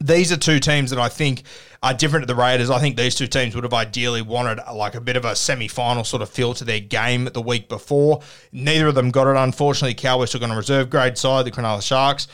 these 0.00 0.32
are 0.32 0.36
two 0.38 0.58
teams 0.58 0.90
that 0.90 0.98
I 0.98 1.10
think 1.10 1.42
are 1.82 1.92
different 1.92 2.22
to 2.22 2.26
the 2.26 2.40
Raiders. 2.40 2.70
I 2.70 2.78
think 2.78 2.96
these 2.96 3.14
two 3.14 3.26
teams 3.26 3.54
would 3.54 3.64
have 3.64 3.74
ideally 3.74 4.22
wanted 4.22 4.58
like 4.72 4.94
a 4.94 5.00
bit 5.00 5.16
of 5.16 5.26
a 5.26 5.36
semi-final 5.36 6.04
sort 6.04 6.22
of 6.22 6.30
feel 6.30 6.54
to 6.54 6.64
their 6.64 6.80
game 6.80 7.26
the 7.26 7.42
week 7.42 7.68
before. 7.68 8.22
Neither 8.52 8.88
of 8.88 8.94
them 8.94 9.10
got 9.10 9.26
it. 9.30 9.36
Unfortunately, 9.36 9.94
Cowboys 9.94 10.30
took 10.30 10.42
on 10.42 10.50
a 10.50 10.56
reserve 10.56 10.88
grade 10.88 11.18
side, 11.18 11.44
the 11.44 11.50
Cronulla 11.50 11.82
Sharks. 11.82 12.26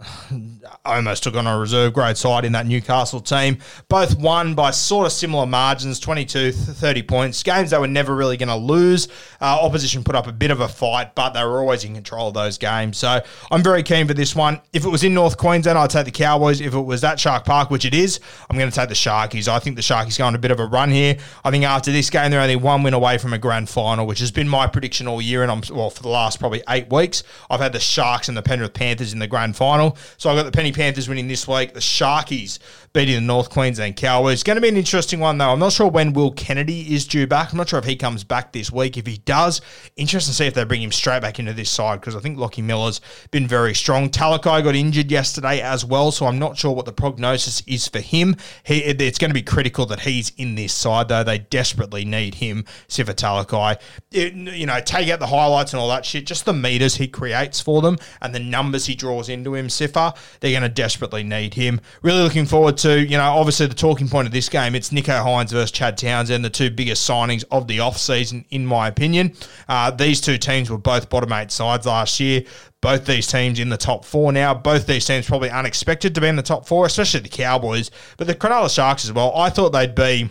almost 0.84 1.22
took 1.22 1.36
on 1.36 1.46
a 1.46 1.58
reserve 1.58 1.92
grade 1.92 2.16
side 2.16 2.44
in 2.44 2.52
that 2.52 2.66
Newcastle 2.66 3.20
team. 3.20 3.58
Both 3.88 4.18
won 4.18 4.54
by 4.54 4.70
sort 4.70 5.06
of 5.06 5.12
similar 5.12 5.46
margins 5.46 6.00
22 6.00 6.52
30 6.52 7.02
points. 7.02 7.42
Games 7.42 7.70
they 7.70 7.78
were 7.78 7.86
never 7.86 8.14
really 8.14 8.36
going 8.36 8.48
to 8.48 8.56
lose. 8.56 9.08
Uh, 9.40 9.58
opposition 9.60 10.04
put 10.04 10.14
up 10.14 10.26
a 10.26 10.32
bit 10.32 10.50
of 10.50 10.60
a 10.60 10.68
fight, 10.68 11.14
but 11.14 11.30
they 11.30 11.44
were 11.44 11.60
always 11.60 11.84
in 11.84 11.94
control 11.94 12.28
of 12.28 12.34
those 12.34 12.58
games. 12.58 12.98
So 12.98 13.20
I'm 13.50 13.62
very 13.62 13.82
keen 13.82 14.06
for 14.06 14.14
this 14.14 14.34
one. 14.34 14.60
If 14.72 14.84
it 14.84 14.88
was 14.88 15.04
in 15.04 15.14
North 15.14 15.36
Queensland, 15.36 15.78
I'd 15.78 15.90
take 15.90 16.06
the 16.06 16.10
Cowboys. 16.10 16.60
If 16.60 16.74
it 16.74 16.80
was 16.80 17.04
at 17.04 17.20
Shark 17.20 17.44
Park, 17.44 17.70
which 17.70 17.84
it 17.84 17.94
is, 17.94 18.20
I'm 18.50 18.58
going 18.58 18.70
to 18.70 18.74
take 18.74 18.88
the 18.88 18.94
Sharkies. 18.94 19.48
I 19.48 19.58
think 19.58 19.76
the 19.76 19.82
Sharkies 19.82 20.18
go 20.18 20.24
on 20.24 20.34
a 20.34 20.38
bit 20.38 20.50
of 20.50 20.60
a 20.60 20.66
run 20.66 20.90
here. 20.90 21.16
I 21.44 21.50
think 21.50 21.64
after 21.64 21.92
this 21.92 22.10
game, 22.10 22.30
they're 22.30 22.40
only 22.40 22.56
one 22.56 22.82
win 22.82 22.94
away 22.94 23.18
from 23.18 23.32
a 23.32 23.38
grand 23.38 23.68
final, 23.68 24.06
which 24.06 24.20
has 24.20 24.30
been 24.30 24.48
my 24.48 24.66
prediction 24.66 25.06
all 25.06 25.20
year. 25.20 25.42
And 25.42 25.50
I'm, 25.50 25.62
well, 25.74 25.90
for 25.90 26.02
the 26.02 26.08
last 26.08 26.40
probably 26.40 26.62
eight 26.68 26.90
weeks, 26.90 27.22
I've 27.50 27.60
had 27.60 27.72
the 27.72 27.80
Sharks 27.80 28.28
and 28.28 28.36
the 28.36 28.42
Penrith 28.42 28.74
Panthers 28.74 29.12
in 29.12 29.18
the 29.18 29.26
grand 29.26 29.56
final. 29.56 29.81
So 29.90 30.30
I've 30.30 30.36
got 30.36 30.44
the 30.44 30.52
Penny 30.52 30.72
Panthers 30.72 31.08
winning 31.08 31.28
this 31.28 31.46
week. 31.46 31.74
The 31.74 31.80
Sharkies 31.80 32.58
beating 32.92 33.14
the 33.14 33.20
North 33.20 33.50
Queensland 33.50 33.96
Cowboys. 33.96 34.34
It's 34.34 34.42
going 34.42 34.56
to 34.56 34.60
be 34.60 34.68
an 34.68 34.76
interesting 34.76 35.18
one, 35.18 35.38
though. 35.38 35.50
I'm 35.50 35.58
not 35.58 35.72
sure 35.72 35.88
when 35.88 36.12
Will 36.12 36.30
Kennedy 36.30 36.94
is 36.94 37.06
due 37.06 37.26
back. 37.26 37.52
I'm 37.52 37.58
not 37.58 37.68
sure 37.68 37.78
if 37.78 37.84
he 37.84 37.96
comes 37.96 38.22
back 38.22 38.52
this 38.52 38.70
week. 38.70 38.96
If 38.96 39.06
he 39.06 39.16
does, 39.18 39.60
interesting 39.96 40.32
to 40.32 40.36
see 40.36 40.46
if 40.46 40.54
they 40.54 40.64
bring 40.64 40.82
him 40.82 40.92
straight 40.92 41.22
back 41.22 41.38
into 41.38 41.52
this 41.52 41.70
side 41.70 42.00
because 42.00 42.14
I 42.14 42.20
think 42.20 42.38
Lockie 42.38 42.62
Miller's 42.62 43.00
been 43.30 43.48
very 43.48 43.74
strong. 43.74 44.10
Talakai 44.10 44.62
got 44.62 44.74
injured 44.74 45.10
yesterday 45.10 45.60
as 45.60 45.84
well, 45.84 46.12
so 46.12 46.26
I'm 46.26 46.38
not 46.38 46.56
sure 46.58 46.72
what 46.72 46.84
the 46.84 46.92
prognosis 46.92 47.62
is 47.66 47.88
for 47.88 48.00
him. 48.00 48.36
He, 48.64 48.78
it's 48.78 49.18
going 49.18 49.30
to 49.30 49.34
be 49.34 49.42
critical 49.42 49.86
that 49.86 50.00
he's 50.00 50.30
in 50.36 50.54
this 50.54 50.72
side, 50.72 51.08
though. 51.08 51.24
They 51.24 51.38
desperately 51.38 52.04
need 52.04 52.36
him, 52.36 52.64
Sifa 52.88 53.14
Talakai. 53.14 53.80
It, 54.10 54.34
you 54.34 54.66
know, 54.66 54.80
take 54.80 55.08
out 55.08 55.18
the 55.18 55.26
highlights 55.26 55.72
and 55.72 55.80
all 55.80 55.88
that 55.88 56.04
shit, 56.04 56.26
just 56.26 56.44
the 56.44 56.52
meters 56.52 56.96
he 56.96 57.08
creates 57.08 57.60
for 57.60 57.80
them 57.80 57.96
and 58.20 58.34
the 58.34 58.40
numbers 58.40 58.86
he 58.86 58.94
draws 58.94 59.28
into 59.28 59.54
him, 59.54 59.70
Sifa. 59.72 60.16
They're 60.40 60.52
going 60.52 60.62
to 60.62 60.68
desperately 60.68 61.22
need 61.22 61.54
him. 61.54 61.80
Really 62.02 62.22
looking 62.22 62.46
forward 62.46 62.76
to, 62.78 63.00
you 63.00 63.16
know, 63.16 63.32
obviously 63.32 63.66
the 63.66 63.74
talking 63.74 64.08
point 64.08 64.26
of 64.26 64.32
this 64.32 64.48
game, 64.48 64.74
it's 64.74 64.90
Nicho 64.90 65.24
Hynes 65.24 65.50
versus 65.50 65.70
Chad 65.70 65.98
Townsend, 65.98 66.44
the 66.44 66.50
two 66.50 66.70
biggest 66.70 67.08
signings 67.08 67.44
of 67.50 67.66
the 67.66 67.78
offseason, 67.78 68.44
in 68.50 68.66
my 68.66 68.88
opinion. 68.88 69.34
Uh, 69.68 69.90
these 69.90 70.20
two 70.20 70.38
teams 70.38 70.70
were 70.70 70.78
both 70.78 71.08
bottom 71.08 71.32
eight 71.32 71.50
sides 71.50 71.86
last 71.86 72.20
year. 72.20 72.44
Both 72.80 73.06
these 73.06 73.28
teams 73.28 73.60
in 73.60 73.68
the 73.68 73.76
top 73.76 74.04
four 74.04 74.32
now. 74.32 74.54
Both 74.54 74.86
these 74.86 75.06
teams 75.06 75.26
probably 75.26 75.50
unexpected 75.50 76.14
to 76.16 76.20
be 76.20 76.26
in 76.26 76.34
the 76.34 76.42
top 76.42 76.66
four, 76.66 76.84
especially 76.84 77.20
the 77.20 77.28
Cowboys, 77.28 77.92
but 78.16 78.26
the 78.26 78.34
Cronulla 78.34 78.74
Sharks 78.74 79.04
as 79.04 79.12
well. 79.12 79.32
I 79.36 79.50
thought 79.50 79.70
they'd 79.70 79.94
be 79.94 80.30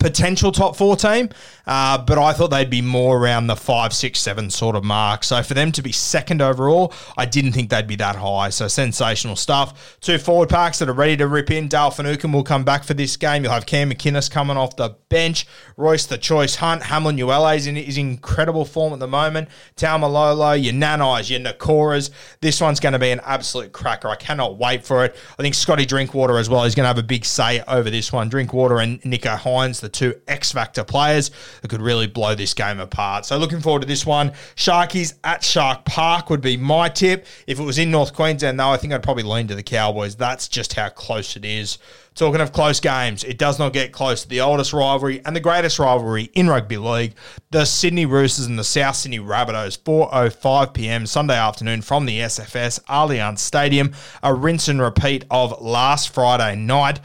potential 0.00 0.52
top 0.52 0.76
four 0.76 0.96
team, 0.96 1.30
uh, 1.66 1.98
but 1.98 2.18
I 2.18 2.32
thought 2.32 2.48
they'd 2.50 2.70
be 2.70 2.82
more 2.82 3.18
around 3.18 3.46
the 3.46 3.56
five, 3.56 3.92
six, 3.92 4.20
seven 4.20 4.50
sort 4.50 4.76
of 4.76 4.84
mark. 4.84 5.24
So 5.24 5.42
for 5.42 5.54
them 5.54 5.72
to 5.72 5.82
be 5.82 5.92
second 5.92 6.42
overall, 6.42 6.92
I 7.16 7.26
didn't 7.26 7.52
think 7.52 7.70
they'd 7.70 7.86
be 7.86 7.96
that 7.96 8.16
high. 8.16 8.50
So 8.50 8.68
sensational 8.68 9.36
stuff. 9.36 9.98
Two 10.00 10.18
forward 10.18 10.48
packs 10.48 10.78
that 10.78 10.88
are 10.88 10.94
ready 10.94 11.16
to 11.16 11.26
rip 11.26 11.50
in. 11.50 11.68
Dale 11.68 11.90
Finucane 11.90 12.32
will 12.32 12.44
come 12.44 12.64
back 12.64 12.84
for 12.84 12.94
this 12.94 13.16
game. 13.16 13.44
You'll 13.44 13.52
have 13.52 13.66
Cam 13.66 13.90
McInnes 13.90 14.30
coming 14.30 14.56
off 14.56 14.76
the 14.76 14.96
bench. 15.08 15.46
Royce 15.76 16.06
the 16.06 16.18
Choice 16.18 16.56
Hunt. 16.56 16.82
Hamlin 16.82 17.16
Uele 17.16 17.56
is 17.56 17.66
in 17.66 17.76
is 17.76 17.98
incredible 17.98 18.64
form 18.64 18.92
at 18.92 18.98
the 18.98 19.08
moment. 19.08 19.48
Taumalolo, 19.76 20.62
your 20.62 20.72
Nanais, 20.72 21.30
your 21.30 21.40
Nakoras. 21.40 22.10
This 22.40 22.60
one's 22.60 22.80
going 22.80 22.92
to 22.92 22.98
be 22.98 23.10
an 23.10 23.20
absolute 23.24 23.72
cracker. 23.72 24.08
I 24.08 24.16
cannot 24.16 24.58
wait 24.58 24.84
for 24.84 25.04
it. 25.04 25.16
I 25.38 25.42
think 25.42 25.54
Scotty 25.54 25.86
Drinkwater 25.86 26.38
as 26.38 26.48
well. 26.48 26.64
is 26.64 26.74
going 26.74 26.84
to 26.84 26.88
have 26.88 26.98
a 26.98 27.02
big 27.02 27.24
say 27.24 27.62
over 27.68 27.90
this 27.90 28.12
one. 28.12 28.28
Drinkwater 28.28 28.78
and 28.78 29.00
Nicho 29.02 29.36
Hynes 29.36 29.80
the 29.84 29.88
two 29.88 30.20
X 30.26 30.50
Factor 30.50 30.82
players 30.82 31.30
that 31.62 31.68
could 31.68 31.82
really 31.82 32.08
blow 32.08 32.34
this 32.34 32.54
game 32.54 32.80
apart. 32.80 33.26
So 33.26 33.38
looking 33.38 33.60
forward 33.60 33.82
to 33.82 33.88
this 33.88 34.04
one. 34.04 34.32
Sharkies 34.56 35.14
at 35.22 35.44
Shark 35.44 35.84
Park 35.84 36.30
would 36.30 36.40
be 36.40 36.56
my 36.56 36.88
tip. 36.88 37.26
If 37.46 37.60
it 37.60 37.62
was 37.62 37.78
in 37.78 37.90
North 37.90 38.14
Queensland, 38.14 38.58
though, 38.58 38.70
I 38.70 38.76
think 38.76 38.92
I'd 38.92 39.02
probably 39.02 39.22
lean 39.22 39.46
to 39.48 39.54
the 39.54 39.62
Cowboys. 39.62 40.16
That's 40.16 40.48
just 40.48 40.72
how 40.72 40.88
close 40.88 41.36
it 41.36 41.44
is. 41.44 41.78
Talking 42.14 42.40
of 42.40 42.52
close 42.52 42.78
games, 42.78 43.24
it 43.24 43.38
does 43.38 43.58
not 43.58 43.72
get 43.72 43.90
close 43.90 44.22
to 44.22 44.28
the 44.28 44.40
oldest 44.40 44.72
rivalry 44.72 45.20
and 45.24 45.34
the 45.34 45.40
greatest 45.40 45.80
rivalry 45.80 46.30
in 46.34 46.48
rugby 46.48 46.76
league, 46.76 47.14
the 47.50 47.64
Sydney 47.64 48.06
Roosters 48.06 48.46
and 48.46 48.56
the 48.56 48.62
South 48.62 48.94
Sydney 48.94 49.18
Rabbitohs, 49.18 49.80
4.05 49.80 50.74
p.m. 50.74 51.06
Sunday 51.06 51.36
afternoon 51.36 51.82
from 51.82 52.06
the 52.06 52.20
SFS 52.20 52.80
Allianz 52.84 53.40
Stadium, 53.40 53.92
a 54.22 54.32
rinse 54.32 54.68
and 54.68 54.80
repeat 54.80 55.24
of 55.28 55.60
last 55.60 56.14
Friday 56.14 56.54
night. 56.54 57.00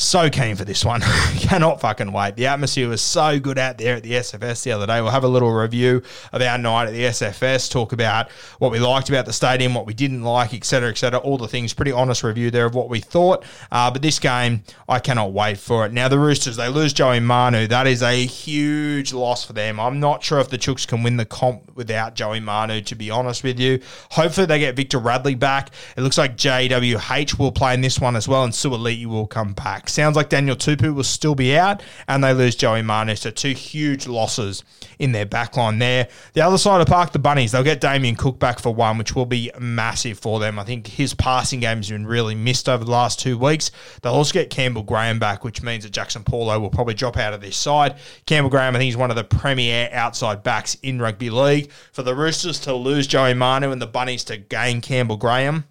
So 0.00 0.30
keen 0.30 0.54
for 0.54 0.64
this 0.64 0.84
one. 0.84 1.00
Cannot 1.40 1.80
fucking 1.80 2.12
wait. 2.12 2.36
The 2.36 2.46
atmosphere 2.46 2.88
was 2.88 3.02
so 3.02 3.40
good 3.40 3.58
out 3.58 3.78
there 3.78 3.96
at 3.96 4.04
the 4.04 4.12
SFS 4.12 4.62
the 4.62 4.70
other 4.70 4.86
day. 4.86 5.00
We'll 5.00 5.10
have 5.10 5.24
a 5.24 5.28
little 5.28 5.50
review 5.50 6.02
of 6.32 6.40
our 6.40 6.56
night 6.56 6.86
at 6.86 6.92
the 6.92 7.02
SFS, 7.02 7.68
talk 7.68 7.92
about 7.92 8.30
what 8.60 8.70
we 8.70 8.78
liked 8.78 9.08
about 9.08 9.26
the 9.26 9.32
stadium, 9.32 9.74
what 9.74 9.86
we 9.86 9.94
didn't 9.94 10.22
like, 10.22 10.54
etc., 10.54 10.90
etc. 10.90 11.18
All 11.18 11.36
the 11.36 11.48
things. 11.48 11.74
Pretty 11.74 11.90
honest 11.90 12.22
review 12.22 12.52
there 12.52 12.64
of 12.64 12.76
what 12.76 12.88
we 12.88 13.00
thought. 13.00 13.44
Uh, 13.72 13.90
but 13.90 14.00
this 14.00 14.20
game, 14.20 14.62
I 14.88 15.00
cannot 15.00 15.32
wait 15.32 15.58
for 15.58 15.84
it. 15.84 15.92
Now, 15.92 16.06
the 16.06 16.20
Roosters, 16.20 16.54
they 16.54 16.68
lose 16.68 16.92
Joey 16.92 17.18
Manu. 17.18 17.66
That 17.66 17.88
is 17.88 18.00
a 18.00 18.24
huge 18.24 19.12
loss 19.12 19.44
for 19.44 19.52
them. 19.52 19.80
I'm 19.80 19.98
not 19.98 20.22
sure 20.22 20.38
if 20.38 20.48
the 20.48 20.58
Chooks 20.58 20.86
can 20.86 21.02
win 21.02 21.16
the 21.16 21.26
comp 21.26 21.74
without 21.74 22.14
Joey 22.14 22.38
Manu, 22.38 22.82
to 22.82 22.94
be 22.94 23.10
honest 23.10 23.42
with 23.42 23.58
you. 23.58 23.80
Hopefully, 24.12 24.46
they 24.46 24.60
get 24.60 24.76
Victor 24.76 25.00
Radley 25.00 25.34
back. 25.34 25.70
It 25.96 26.02
looks 26.02 26.18
like 26.18 26.36
JWH 26.36 27.36
will 27.36 27.50
play 27.50 27.74
in 27.74 27.80
this 27.80 27.98
one 27.98 28.14
as 28.14 28.28
well, 28.28 28.44
and 28.44 28.52
Suaalii 28.52 29.04
will 29.04 29.26
come 29.26 29.54
back. 29.54 29.87
Sounds 29.88 30.16
like 30.16 30.28
Daniel 30.28 30.56
Tupou 30.56 30.94
will 30.94 31.04
still 31.04 31.34
be 31.34 31.56
out, 31.56 31.82
and 32.06 32.22
they 32.22 32.32
lose 32.32 32.54
Joey 32.54 32.82
Manu. 32.82 33.16
So 33.16 33.30
two 33.30 33.52
huge 33.52 34.06
losses 34.06 34.64
in 34.98 35.12
their 35.12 35.26
backline 35.26 35.78
there. 35.78 36.08
The 36.32 36.40
other 36.40 36.58
side 36.58 36.80
of 36.80 36.86
park, 36.86 37.12
the 37.12 37.18
Bunnies, 37.18 37.52
they'll 37.52 37.62
get 37.62 37.80
Damien 37.80 38.16
Cook 38.16 38.38
back 38.38 38.58
for 38.58 38.74
one, 38.74 38.98
which 38.98 39.14
will 39.14 39.26
be 39.26 39.50
massive 39.58 40.18
for 40.18 40.40
them. 40.40 40.58
I 40.58 40.64
think 40.64 40.86
his 40.86 41.14
passing 41.14 41.60
game 41.60 41.78
has 41.78 41.90
been 41.90 42.06
really 42.06 42.34
missed 42.34 42.68
over 42.68 42.84
the 42.84 42.90
last 42.90 43.20
two 43.20 43.38
weeks. 43.38 43.70
They'll 44.02 44.14
also 44.14 44.32
get 44.32 44.50
Campbell 44.50 44.82
Graham 44.82 45.18
back, 45.18 45.44
which 45.44 45.62
means 45.62 45.84
that 45.84 45.92
Jaxson 45.92 46.24
Paulo 46.24 46.58
will 46.58 46.70
probably 46.70 46.94
drop 46.94 47.16
out 47.16 47.34
of 47.34 47.40
this 47.40 47.56
side. 47.56 47.96
Campbell 48.26 48.50
Graham, 48.50 48.74
I 48.74 48.78
think, 48.78 48.90
is 48.90 48.96
one 48.96 49.10
of 49.10 49.16
the 49.16 49.24
premier 49.24 49.88
outside 49.92 50.42
backs 50.42 50.76
in 50.82 51.00
rugby 51.00 51.30
league. 51.30 51.70
For 51.92 52.02
the 52.02 52.14
Roosters 52.14 52.60
to 52.60 52.74
lose 52.74 53.06
Joey 53.06 53.34
Manu 53.34 53.70
and 53.70 53.80
the 53.80 53.86
Bunnies 53.86 54.24
to 54.24 54.36
gain 54.36 54.80
Campbell 54.80 55.16
Graham, 55.16 55.64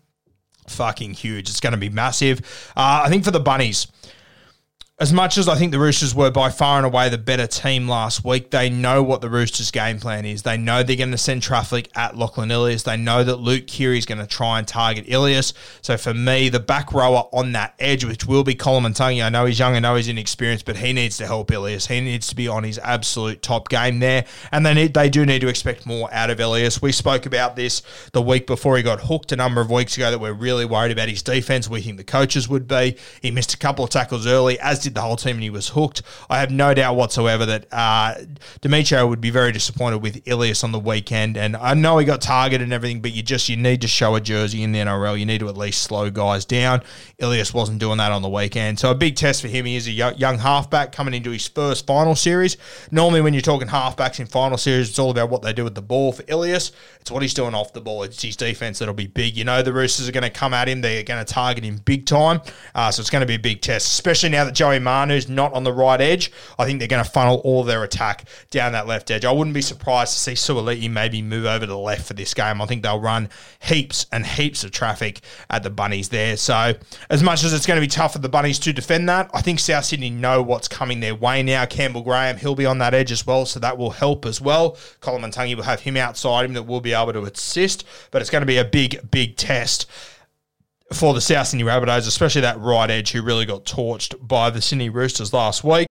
fucking 0.67 1.13
huge. 1.13 1.49
It's 1.49 1.59
going 1.59 1.73
to 1.73 1.77
be 1.77 1.89
massive. 1.89 2.39
Uh, 2.75 3.03
I 3.05 3.09
think 3.09 3.23
for 3.23 3.31
the 3.31 3.39
Bunnies, 3.39 3.87
as 4.99 5.13
much 5.13 5.37
as 5.37 5.47
I 5.47 5.53
think 5.53 5.71
the 5.71 5.77
Roosters 5.77 6.15
were 6.15 6.31
by 6.31 6.49
far 6.49 6.77
and 6.77 6.85
away 6.85 7.07
the 7.07 7.19
better 7.19 7.45
team 7.45 7.87
last 7.87 8.25
week, 8.25 8.49
they 8.49 8.67
know 8.67 9.03
what 9.03 9.21
the 9.21 9.29
Roosters' 9.29 9.69
game 9.69 9.99
plan 9.99 10.25
is. 10.25 10.41
They 10.41 10.57
know 10.57 10.81
they're 10.81 10.95
going 10.95 11.11
to 11.11 11.19
send 11.19 11.43
traffic 11.43 11.87
at 11.95 12.17
Lachlan 12.17 12.49
Ilias. 12.49 12.81
They 12.81 12.97
know 12.97 13.23
that 13.23 13.35
Luke 13.35 13.67
Keary 13.67 13.99
is 13.99 14.07
going 14.07 14.17
to 14.17 14.25
try 14.25 14.57
and 14.57 14.67
target 14.67 15.05
Ilias. 15.07 15.53
So 15.83 15.97
for 15.97 16.15
me, 16.15 16.49
the 16.49 16.59
back 16.59 16.93
rower 16.93 17.27
on 17.31 17.51
that 17.51 17.75
edge, 17.77 18.05
which 18.05 18.25
will 18.25 18.43
be 18.43 18.55
Koloamatangi, 18.55 19.23
I 19.23 19.29
know 19.29 19.45
he's 19.45 19.59
young, 19.59 19.75
I 19.75 19.79
know 19.79 19.93
he's 19.93 20.07
inexperienced, 20.07 20.65
but 20.65 20.77
he 20.77 20.93
needs 20.93 21.17
to 21.17 21.27
help 21.27 21.51
Ilias. 21.51 21.85
He 21.85 22.01
needs 22.01 22.25
to 22.29 22.35
be 22.35 22.47
on 22.47 22.63
his 22.63 22.79
absolute 22.79 23.43
top 23.43 23.69
game 23.69 23.99
there. 23.99 24.25
And 24.51 24.65
they 24.65 24.73
need, 24.73 24.95
they 24.95 25.11
do 25.11 25.27
need 25.27 25.41
to 25.41 25.47
expect 25.47 25.85
more 25.85 26.11
out 26.11 26.31
of 26.31 26.39
Ilias. 26.39 26.81
We 26.81 26.91
spoke 26.91 27.27
about 27.27 27.55
this 27.55 27.83
the 28.13 28.21
week 28.23 28.47
before 28.47 28.77
he 28.77 28.81
got 28.81 29.01
hooked 29.01 29.31
a 29.31 29.35
number 29.35 29.61
of 29.61 29.69
weeks 29.69 29.95
ago 29.95 30.09
that 30.09 30.17
we're 30.17 30.33
really 30.33 30.65
worried 30.65 30.91
about 30.91 31.07
his 31.07 31.21
defense. 31.21 31.69
We 31.69 31.81
think 31.81 31.97
the 31.97 32.03
coaches 32.03 32.49
would 32.49 32.67
be. 32.67 32.97
He 33.21 33.29
missed 33.29 33.53
a 33.53 33.57
couple 33.57 33.85
of 33.85 33.91
tackles 33.91 34.25
early, 34.25 34.59
as 34.59 34.86
the 34.93 35.01
whole 35.01 35.15
team, 35.15 35.35
and 35.35 35.43
he 35.43 35.49
was 35.49 35.69
hooked. 35.69 36.01
I 36.29 36.39
have 36.39 36.51
no 36.51 36.73
doubt 36.73 36.95
whatsoever 36.95 37.45
that 37.45 37.67
uh, 37.71 38.15
Demetriou 38.61 39.07
would 39.09 39.21
be 39.21 39.29
very 39.29 39.51
disappointed 39.51 39.97
with 39.97 40.27
Ilias 40.27 40.63
on 40.63 40.71
the 40.71 40.79
weekend. 40.79 41.37
And 41.37 41.55
I 41.55 41.73
know 41.73 41.97
he 41.97 42.05
got 42.05 42.21
targeted 42.21 42.63
and 42.63 42.73
everything, 42.73 43.01
but 43.01 43.11
you 43.11 43.23
just 43.23 43.49
you 43.49 43.57
need 43.57 43.81
to 43.81 43.87
show 43.87 44.15
a 44.15 44.21
jersey 44.21 44.63
in 44.63 44.71
the 44.71 44.79
NRL. 44.79 45.19
You 45.19 45.25
need 45.25 45.39
to 45.39 45.49
at 45.49 45.57
least 45.57 45.83
slow 45.83 46.09
guys 46.09 46.45
down. 46.45 46.81
Ilias 47.19 47.53
wasn't 47.53 47.79
doing 47.79 47.97
that 47.97 48.11
on 48.11 48.21
the 48.21 48.29
weekend, 48.29 48.79
so 48.79 48.91
a 48.91 48.95
big 48.95 49.15
test 49.15 49.41
for 49.41 49.47
him. 49.47 49.65
He 49.65 49.75
is 49.75 49.87
a 49.87 49.91
young 49.91 50.37
halfback 50.37 50.91
coming 50.91 51.13
into 51.13 51.31
his 51.31 51.47
first 51.47 51.85
final 51.85 52.15
series. 52.15 52.57
Normally, 52.91 53.21
when 53.21 53.33
you're 53.33 53.41
talking 53.41 53.67
halfbacks 53.67 54.19
in 54.19 54.27
final 54.27 54.57
series, 54.57 54.89
it's 54.89 54.99
all 54.99 55.11
about 55.11 55.29
what 55.29 55.41
they 55.41 55.53
do 55.53 55.63
with 55.63 55.75
the 55.75 55.81
ball. 55.81 56.11
For 56.11 56.23
Ilias, 56.27 56.71
it's 57.01 57.11
what 57.11 57.21
he's 57.21 57.33
doing 57.33 57.53
off 57.53 57.73
the 57.73 57.81
ball. 57.81 58.03
It's 58.03 58.21
his 58.21 58.35
defense 58.35 58.79
that'll 58.79 58.93
be 58.93 59.07
big. 59.07 59.37
You 59.37 59.43
know, 59.43 59.61
the 59.61 59.73
Roosters 59.73 60.07
are 60.07 60.11
going 60.11 60.23
to 60.23 60.29
come 60.29 60.53
at 60.53 60.67
him. 60.67 60.81
They're 60.81 61.03
going 61.03 61.23
to 61.23 61.33
target 61.33 61.63
him 61.63 61.77
big 61.77 62.05
time. 62.05 62.41
Uh, 62.75 62.91
so 62.91 63.01
it's 63.01 63.09
going 63.09 63.21
to 63.21 63.27
be 63.27 63.35
a 63.35 63.39
big 63.39 63.61
test, 63.61 63.87
especially 63.87 64.29
now 64.29 64.45
that 64.45 64.53
Joey 64.53 64.76
Manu's 64.79 65.29
not 65.29 65.53
on 65.53 65.63
the 65.63 65.73
right 65.73 65.99
edge. 65.99 66.31
I 66.57 66.65
think 66.65 66.79
they're 66.79 66.87
going 66.87 67.03
to 67.03 67.09
funnel 67.09 67.41
all 67.43 67.63
their 67.63 67.83
attack 67.83 68.27
down 68.49 68.71
that 68.71 68.87
left 68.87 69.11
edge. 69.11 69.25
I 69.25 69.31
wouldn't 69.31 69.53
be 69.53 69.61
surprised 69.61 70.13
to 70.13 70.19
see 70.19 70.33
Suaalii 70.33 70.89
maybe 70.89 71.21
move 71.21 71.45
over 71.45 71.65
to 71.65 71.71
the 71.71 71.77
left 71.77 72.07
for 72.07 72.13
this 72.13 72.33
game. 72.33 72.61
I 72.61 72.65
think 72.65 72.83
they'll 72.83 72.99
run 72.99 73.29
heaps 73.61 74.05
and 74.11 74.25
heaps 74.25 74.63
of 74.63 74.71
traffic 74.71 75.21
at 75.49 75.63
the 75.63 75.69
Bunnies 75.69 76.09
there. 76.09 76.37
So 76.37 76.73
as 77.09 77.21
much 77.21 77.43
as 77.43 77.53
it's 77.53 77.65
going 77.65 77.77
to 77.77 77.81
be 77.81 77.87
tough 77.87 78.13
for 78.13 78.19
the 78.19 78.29
Bunnies 78.29 78.59
to 78.59 78.73
defend 78.73 79.09
that, 79.09 79.29
I 79.33 79.41
think 79.41 79.59
South 79.59 79.85
Sydney 79.85 80.09
know 80.09 80.41
what's 80.41 80.67
coming 80.67 80.99
their 80.99 81.15
way 81.15 81.43
now. 81.43 81.65
Campbell 81.65 82.01
Graham, 82.01 82.37
he'll 82.37 82.55
be 82.55 82.65
on 82.65 82.77
that 82.79 82.93
edge 82.93 83.11
as 83.11 83.25
well, 83.25 83.45
so 83.45 83.59
that 83.59 83.77
will 83.77 83.91
help 83.91 84.25
as 84.25 84.41
well. 84.41 84.77
Colin 85.01 85.21
Koloamatangi 85.21 85.55
will 85.55 85.63
have 85.63 85.81
him 85.81 85.97
outside 85.97 86.45
him 86.45 86.53
that 86.53 86.63
will 86.63 86.81
be 86.81 86.93
able 86.93 87.13
to 87.13 87.23
assist, 87.23 87.85
but 88.11 88.21
it's 88.21 88.31
going 88.31 88.41
to 88.41 88.47
be 88.47 88.57
a 88.57 88.65
big, 88.65 89.09
big 89.11 89.35
test 89.35 89.89
for 90.93 91.13
the 91.13 91.21
South 91.21 91.47
Sydney 91.47 91.63
Rabbitohs, 91.63 92.07
especially 92.07 92.41
that 92.41 92.59
right 92.59 92.89
edge 92.89 93.11
who 93.11 93.21
really 93.21 93.45
got 93.45 93.65
torched 93.65 94.15
by 94.25 94.49
the 94.49 94.61
Sydney 94.61 94.89
Roosters 94.89 95.33
last 95.33 95.63
week. 95.63 95.87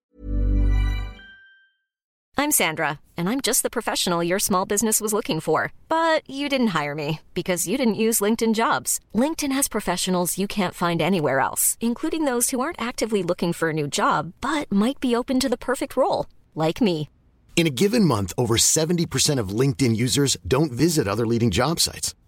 I'm 2.39 2.51
Sandra, 2.51 3.01
and 3.17 3.31
I'm 3.31 3.41
just 3.41 3.63
the 3.63 3.71
professional 3.71 4.23
your 4.23 4.39
small 4.39 4.67
business 4.67 5.01
was 5.01 5.15
looking 5.15 5.41
for. 5.41 5.73
But 5.89 6.29
you 6.29 6.51
didn't 6.51 6.79
hire 6.79 6.95
me 6.95 7.21
because 7.33 7.67
you 7.67 7.79
didn't 7.79 7.95
use 7.95 8.21
LinkedIn 8.21 8.55
jobs. 8.55 9.01
LinkedIn 9.15 9.53
has 9.53 9.69
professionals 9.69 10.37
you 10.37 10.47
can't 10.47 10.75
find 10.75 11.01
anywhere 11.01 11.41
else, 11.41 11.79
including 11.81 12.25
those 12.25 12.51
who 12.51 12.61
aren't 12.61 12.81
actively 12.81 13.23
looking 13.23 13.55
for 13.55 13.71
a 13.71 13.73
new 13.73 13.89
job 13.89 14.35
but 14.43 14.71
might 14.71 15.01
be 15.01 15.17
open 15.17 15.41
to 15.41 15.49
the 15.49 15.57
perfect 15.57 15.97
role, 15.97 16.27
like 16.55 16.81
me. 16.83 17.09
In 17.57 17.67
a 17.67 17.71
given 17.71 18.05
month, 18.05 18.35
over 18.37 18.59
70% 18.59 19.39
of 19.41 19.49
LinkedIn 19.49 19.97
users 19.97 20.37
don't 20.47 20.71
visit 20.73 21.09
other 21.09 21.27
leading 21.27 21.51
job 21.51 21.81
sites. 21.81 22.15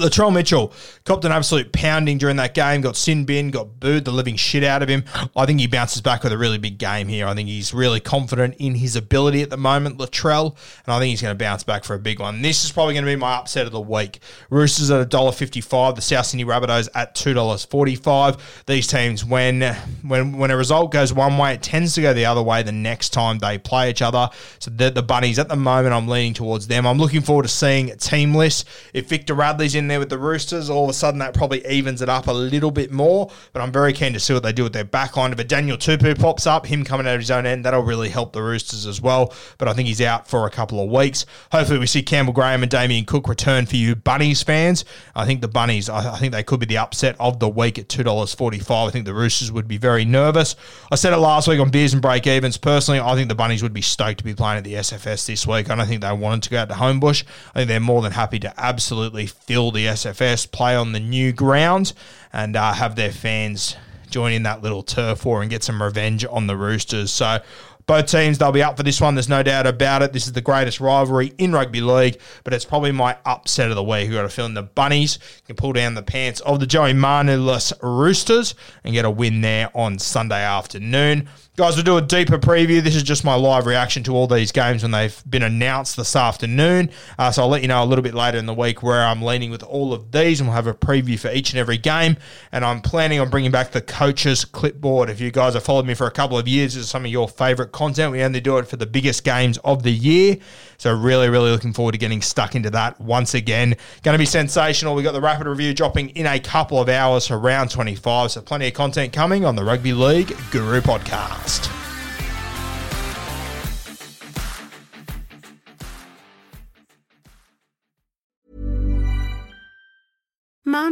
Latrell 0.00 0.32
Mitchell 0.32 0.72
copped 1.04 1.24
an 1.24 1.32
absolute 1.32 1.72
pounding 1.72 2.18
during 2.18 2.36
that 2.36 2.54
game, 2.54 2.80
got 2.80 2.96
sin 2.96 3.24
bin, 3.24 3.50
got 3.50 3.78
booed 3.78 4.04
the 4.04 4.12
living 4.12 4.36
shit 4.36 4.64
out 4.64 4.82
of 4.82 4.88
him. 4.88 5.04
I 5.36 5.46
think 5.46 5.60
he 5.60 5.66
bounces 5.66 6.00
back 6.00 6.22
with 6.22 6.32
a 6.32 6.38
really 6.38 6.58
big 6.58 6.78
game 6.78 7.08
here. 7.08 7.26
I 7.26 7.34
think 7.34 7.48
he's 7.48 7.74
really 7.74 8.00
confident 8.00 8.56
in 8.58 8.74
his 8.74 8.96
ability 8.96 9.42
at 9.42 9.50
the 9.50 9.56
moment, 9.56 9.98
Latrell, 9.98 10.56
and 10.86 10.94
I 10.94 10.98
think 10.98 11.10
he's 11.10 11.22
going 11.22 11.36
to 11.36 11.44
bounce 11.44 11.62
back 11.62 11.84
for 11.84 11.94
a 11.94 11.98
big 11.98 12.18
one. 12.18 12.42
This 12.42 12.64
is 12.64 12.72
probably 12.72 12.94
going 12.94 13.04
to 13.04 13.10
be 13.10 13.16
my 13.16 13.34
upset 13.34 13.66
of 13.66 13.72
the 13.72 13.80
week. 13.80 14.20
Roosters 14.48 14.90
at 14.90 15.08
$1.55, 15.10 15.94
the 15.94 16.02
South 16.02 16.26
Sydney 16.26 16.44
Rabbitohs 16.44 16.88
at 16.94 17.14
$2.45. 17.14 18.40
These 18.66 18.86
teams, 18.86 19.24
when 19.24 19.62
when 20.02 20.38
when 20.38 20.50
a 20.50 20.56
result 20.56 20.92
goes 20.92 21.12
one 21.12 21.36
way, 21.36 21.54
it 21.54 21.62
tends 21.62 21.94
to 21.94 22.02
go 22.02 22.14
the 22.14 22.24
other 22.24 22.42
way 22.42 22.62
the 22.62 22.72
next 22.72 23.10
time 23.10 23.38
they 23.38 23.58
play 23.58 23.90
each 23.90 24.02
other. 24.02 24.30
So 24.58 24.70
the, 24.70 24.90
the 24.90 25.02
Bunnies, 25.02 25.38
at 25.38 25.48
the 25.48 25.56
moment, 25.56 25.94
I'm 25.94 26.08
leaning 26.08 26.34
towards 26.34 26.66
them. 26.66 26.86
I'm 26.86 26.98
looking 26.98 27.20
forward 27.20 27.42
to 27.42 27.48
seeing 27.48 27.94
team 27.98 28.34
lists. 28.34 28.64
If 28.94 29.08
Victor 29.08 29.34
Radley's 29.34 29.74
in 29.74 29.89
there 29.90 29.98
with 29.98 30.10
the 30.10 30.18
Roosters, 30.18 30.68
all 30.68 30.84
of 30.84 30.90
a 30.90 30.94
sudden 30.94 31.20
that 31.20 31.34
probably 31.34 31.64
evens 31.66 32.02
it 32.02 32.08
up 32.08 32.26
a 32.26 32.32
little 32.32 32.70
bit 32.70 32.90
more. 32.90 33.30
But 33.52 33.62
I'm 33.62 33.72
very 33.72 33.92
keen 33.92 34.12
to 34.12 34.20
see 34.20 34.34
what 34.34 34.42
they 34.42 34.52
do 34.52 34.64
with 34.64 34.72
their 34.72 34.84
back 34.84 35.16
line. 35.16 35.32
If 35.32 35.38
a 35.38 35.44
Daniel 35.44 35.76
Tupou 35.76 36.18
pops 36.18 36.46
up, 36.46 36.66
him 36.66 36.84
coming 36.84 37.06
out 37.06 37.14
of 37.14 37.20
his 37.20 37.30
own 37.30 37.46
end, 37.46 37.64
that'll 37.64 37.82
really 37.82 38.08
help 38.08 38.32
the 38.32 38.42
Roosters 38.42 38.86
as 38.86 39.00
well. 39.00 39.32
But 39.58 39.68
I 39.68 39.72
think 39.72 39.88
he's 39.88 40.00
out 40.00 40.28
for 40.28 40.46
a 40.46 40.50
couple 40.50 40.82
of 40.82 40.90
weeks. 40.90 41.26
Hopefully, 41.52 41.78
we 41.78 41.86
see 41.86 42.02
Campbell 42.02 42.32
Graham 42.32 42.62
and 42.62 42.70
Damien 42.70 43.04
Cook 43.04 43.28
return 43.28 43.66
for 43.66 43.76
you 43.76 43.94
Bunnies 43.94 44.42
fans. 44.42 44.84
I 45.14 45.24
think 45.24 45.40
the 45.40 45.48
Bunnies, 45.48 45.88
I 45.88 46.00
I 46.10 46.18
think 46.18 46.32
they 46.32 46.42
could 46.42 46.60
be 46.60 46.66
the 46.66 46.78
upset 46.78 47.16
of 47.18 47.38
the 47.38 47.48
week 47.48 47.78
at 47.78 47.88
$2.45. 47.88 48.88
I 48.88 48.90
think 48.90 49.04
the 49.04 49.14
Roosters 49.14 49.50
would 49.52 49.68
be 49.68 49.78
very 49.78 50.04
nervous. 50.04 50.56
I 50.90 50.96
said 50.96 51.12
it 51.12 51.18
last 51.18 51.48
week 51.48 51.60
on 51.60 51.70
Beers 51.70 51.92
and 51.92 52.02
Break 52.02 52.26
Evens. 52.26 52.56
Personally, 52.56 53.00
I 53.00 53.14
think 53.14 53.28
the 53.28 53.34
Bunnies 53.34 53.62
would 53.62 53.72
be 53.72 53.82
stoked 53.82 54.18
to 54.18 54.24
be 54.24 54.34
playing 54.34 54.58
at 54.58 54.64
the 54.64 54.74
SFS 54.74 55.26
this 55.26 55.46
week. 55.46 55.70
I 55.70 55.74
don't 55.74 55.86
think 55.86 56.02
they 56.02 56.12
wanted 56.12 56.42
to 56.44 56.50
go 56.50 56.58
out 56.58 56.68
to 56.68 56.74
Homebush. 56.74 57.24
I 57.54 57.60
think 57.60 57.68
they're 57.68 57.80
more 57.80 58.02
than 58.02 58.12
happy 58.12 58.38
to 58.40 58.52
absolutely 58.60 59.26
fill 59.26 59.70
the 59.70 59.79
SFS, 59.86 60.50
play 60.50 60.76
on 60.76 60.92
the 60.92 61.00
new 61.00 61.32
ground, 61.32 61.92
and 62.32 62.56
uh, 62.56 62.72
have 62.72 62.96
their 62.96 63.12
fans 63.12 63.76
join 64.08 64.32
in 64.32 64.42
that 64.42 64.62
little 64.62 64.82
turf 64.82 65.24
war 65.24 65.40
and 65.40 65.50
get 65.50 65.62
some 65.62 65.82
revenge 65.82 66.24
on 66.28 66.46
the 66.46 66.56
Roosters. 66.56 67.12
So 67.12 67.40
both 67.86 68.06
teams, 68.06 68.38
they'll 68.38 68.52
be 68.52 68.62
up 68.62 68.76
for 68.76 68.82
this 68.82 69.00
one. 69.00 69.14
There's 69.14 69.28
no 69.28 69.42
doubt 69.42 69.66
about 69.66 70.02
it. 70.02 70.12
This 70.12 70.26
is 70.26 70.32
the 70.32 70.40
greatest 70.40 70.80
rivalry 70.80 71.32
in 71.38 71.52
rugby 71.52 71.80
league, 71.80 72.20
but 72.44 72.52
it's 72.52 72.64
probably 72.64 72.92
my 72.92 73.16
upset 73.24 73.70
of 73.70 73.76
the 73.76 73.82
week. 73.82 74.08
We've 74.08 74.12
got 74.12 74.22
to 74.22 74.28
fill 74.28 74.46
in 74.46 74.54
the 74.54 74.62
bunnies, 74.62 75.18
can 75.46 75.56
pull 75.56 75.72
down 75.72 75.94
the 75.94 76.02
pants 76.02 76.40
of 76.40 76.60
the 76.60 76.66
Joey 76.66 76.92
Manulus 76.92 77.72
Roosters 77.82 78.54
and 78.84 78.94
get 78.94 79.04
a 79.04 79.10
win 79.10 79.40
there 79.40 79.70
on 79.74 79.98
Sunday 79.98 80.42
afternoon. 80.42 81.28
Guys, 81.56 81.74
we'll 81.74 81.84
do 81.84 81.96
a 81.98 82.00
deeper 82.00 82.38
preview. 82.38 82.80
This 82.80 82.96
is 82.96 83.02
just 83.02 83.22
my 83.22 83.34
live 83.34 83.66
reaction 83.66 84.02
to 84.04 84.14
all 84.14 84.26
these 84.26 84.50
games 84.50 84.82
when 84.82 84.92
they've 84.92 85.22
been 85.28 85.42
announced 85.42 85.96
this 85.96 86.16
afternoon. 86.16 86.90
Uh, 87.18 87.30
so 87.30 87.42
I'll 87.42 87.48
let 87.48 87.60
you 87.60 87.68
know 87.68 87.82
a 87.82 87.84
little 87.84 88.02
bit 88.02 88.14
later 88.14 88.38
in 88.38 88.46
the 88.46 88.54
week 88.54 88.82
where 88.82 89.04
I'm 89.04 89.20
leaning 89.20 89.50
with 89.50 89.62
all 89.62 89.92
of 89.92 90.10
these, 90.10 90.40
and 90.40 90.48
we'll 90.48 90.56
have 90.56 90.68
a 90.68 90.72
preview 90.72 91.18
for 91.18 91.30
each 91.30 91.50
and 91.50 91.58
every 91.58 91.76
game. 91.76 92.16
And 92.50 92.64
I'm 92.64 92.80
planning 92.80 93.20
on 93.20 93.28
bringing 93.28 93.50
back 93.50 93.72
the 93.72 93.82
coaches 93.82 94.44
clipboard. 94.46 95.10
If 95.10 95.20
you 95.20 95.30
guys 95.30 95.52
have 95.52 95.64
followed 95.64 95.86
me 95.86 95.92
for 95.92 96.06
a 96.06 96.10
couple 96.10 96.38
of 96.38 96.48
years, 96.48 96.74
this 96.74 96.84
is 96.84 96.88
some 96.88 97.04
of 97.04 97.10
your 97.10 97.28
favorite 97.28 97.72
content. 97.80 98.12
We 98.12 98.22
only 98.22 98.42
do 98.42 98.58
it 98.58 98.68
for 98.68 98.76
the 98.76 98.84
biggest 98.84 99.24
games 99.24 99.56
of 99.64 99.82
the 99.82 99.90
year. 99.90 100.36
So 100.76 100.94
really, 100.94 101.30
really 101.30 101.50
looking 101.50 101.72
forward 101.72 101.92
to 101.92 101.98
getting 101.98 102.20
stuck 102.20 102.54
into 102.54 102.68
that 102.70 103.00
once 103.00 103.32
again. 103.32 103.74
Going 104.02 104.14
to 104.14 104.18
be 104.18 104.26
sensational. 104.26 104.94
We 104.94 105.02
got 105.02 105.12
the 105.12 105.20
rapid 105.20 105.46
review 105.46 105.72
dropping 105.72 106.10
in 106.10 106.26
a 106.26 106.38
couple 106.38 106.78
of 106.78 106.90
hours 106.90 107.26
for 107.26 107.38
round 107.38 107.70
25. 107.70 108.32
So 108.32 108.42
plenty 108.42 108.68
of 108.68 108.74
content 108.74 109.14
coming 109.14 109.46
on 109.46 109.56
the 109.56 109.64
Rugby 109.64 109.94
League 109.94 110.36
Guru 110.50 110.82
podcast. 110.82 111.69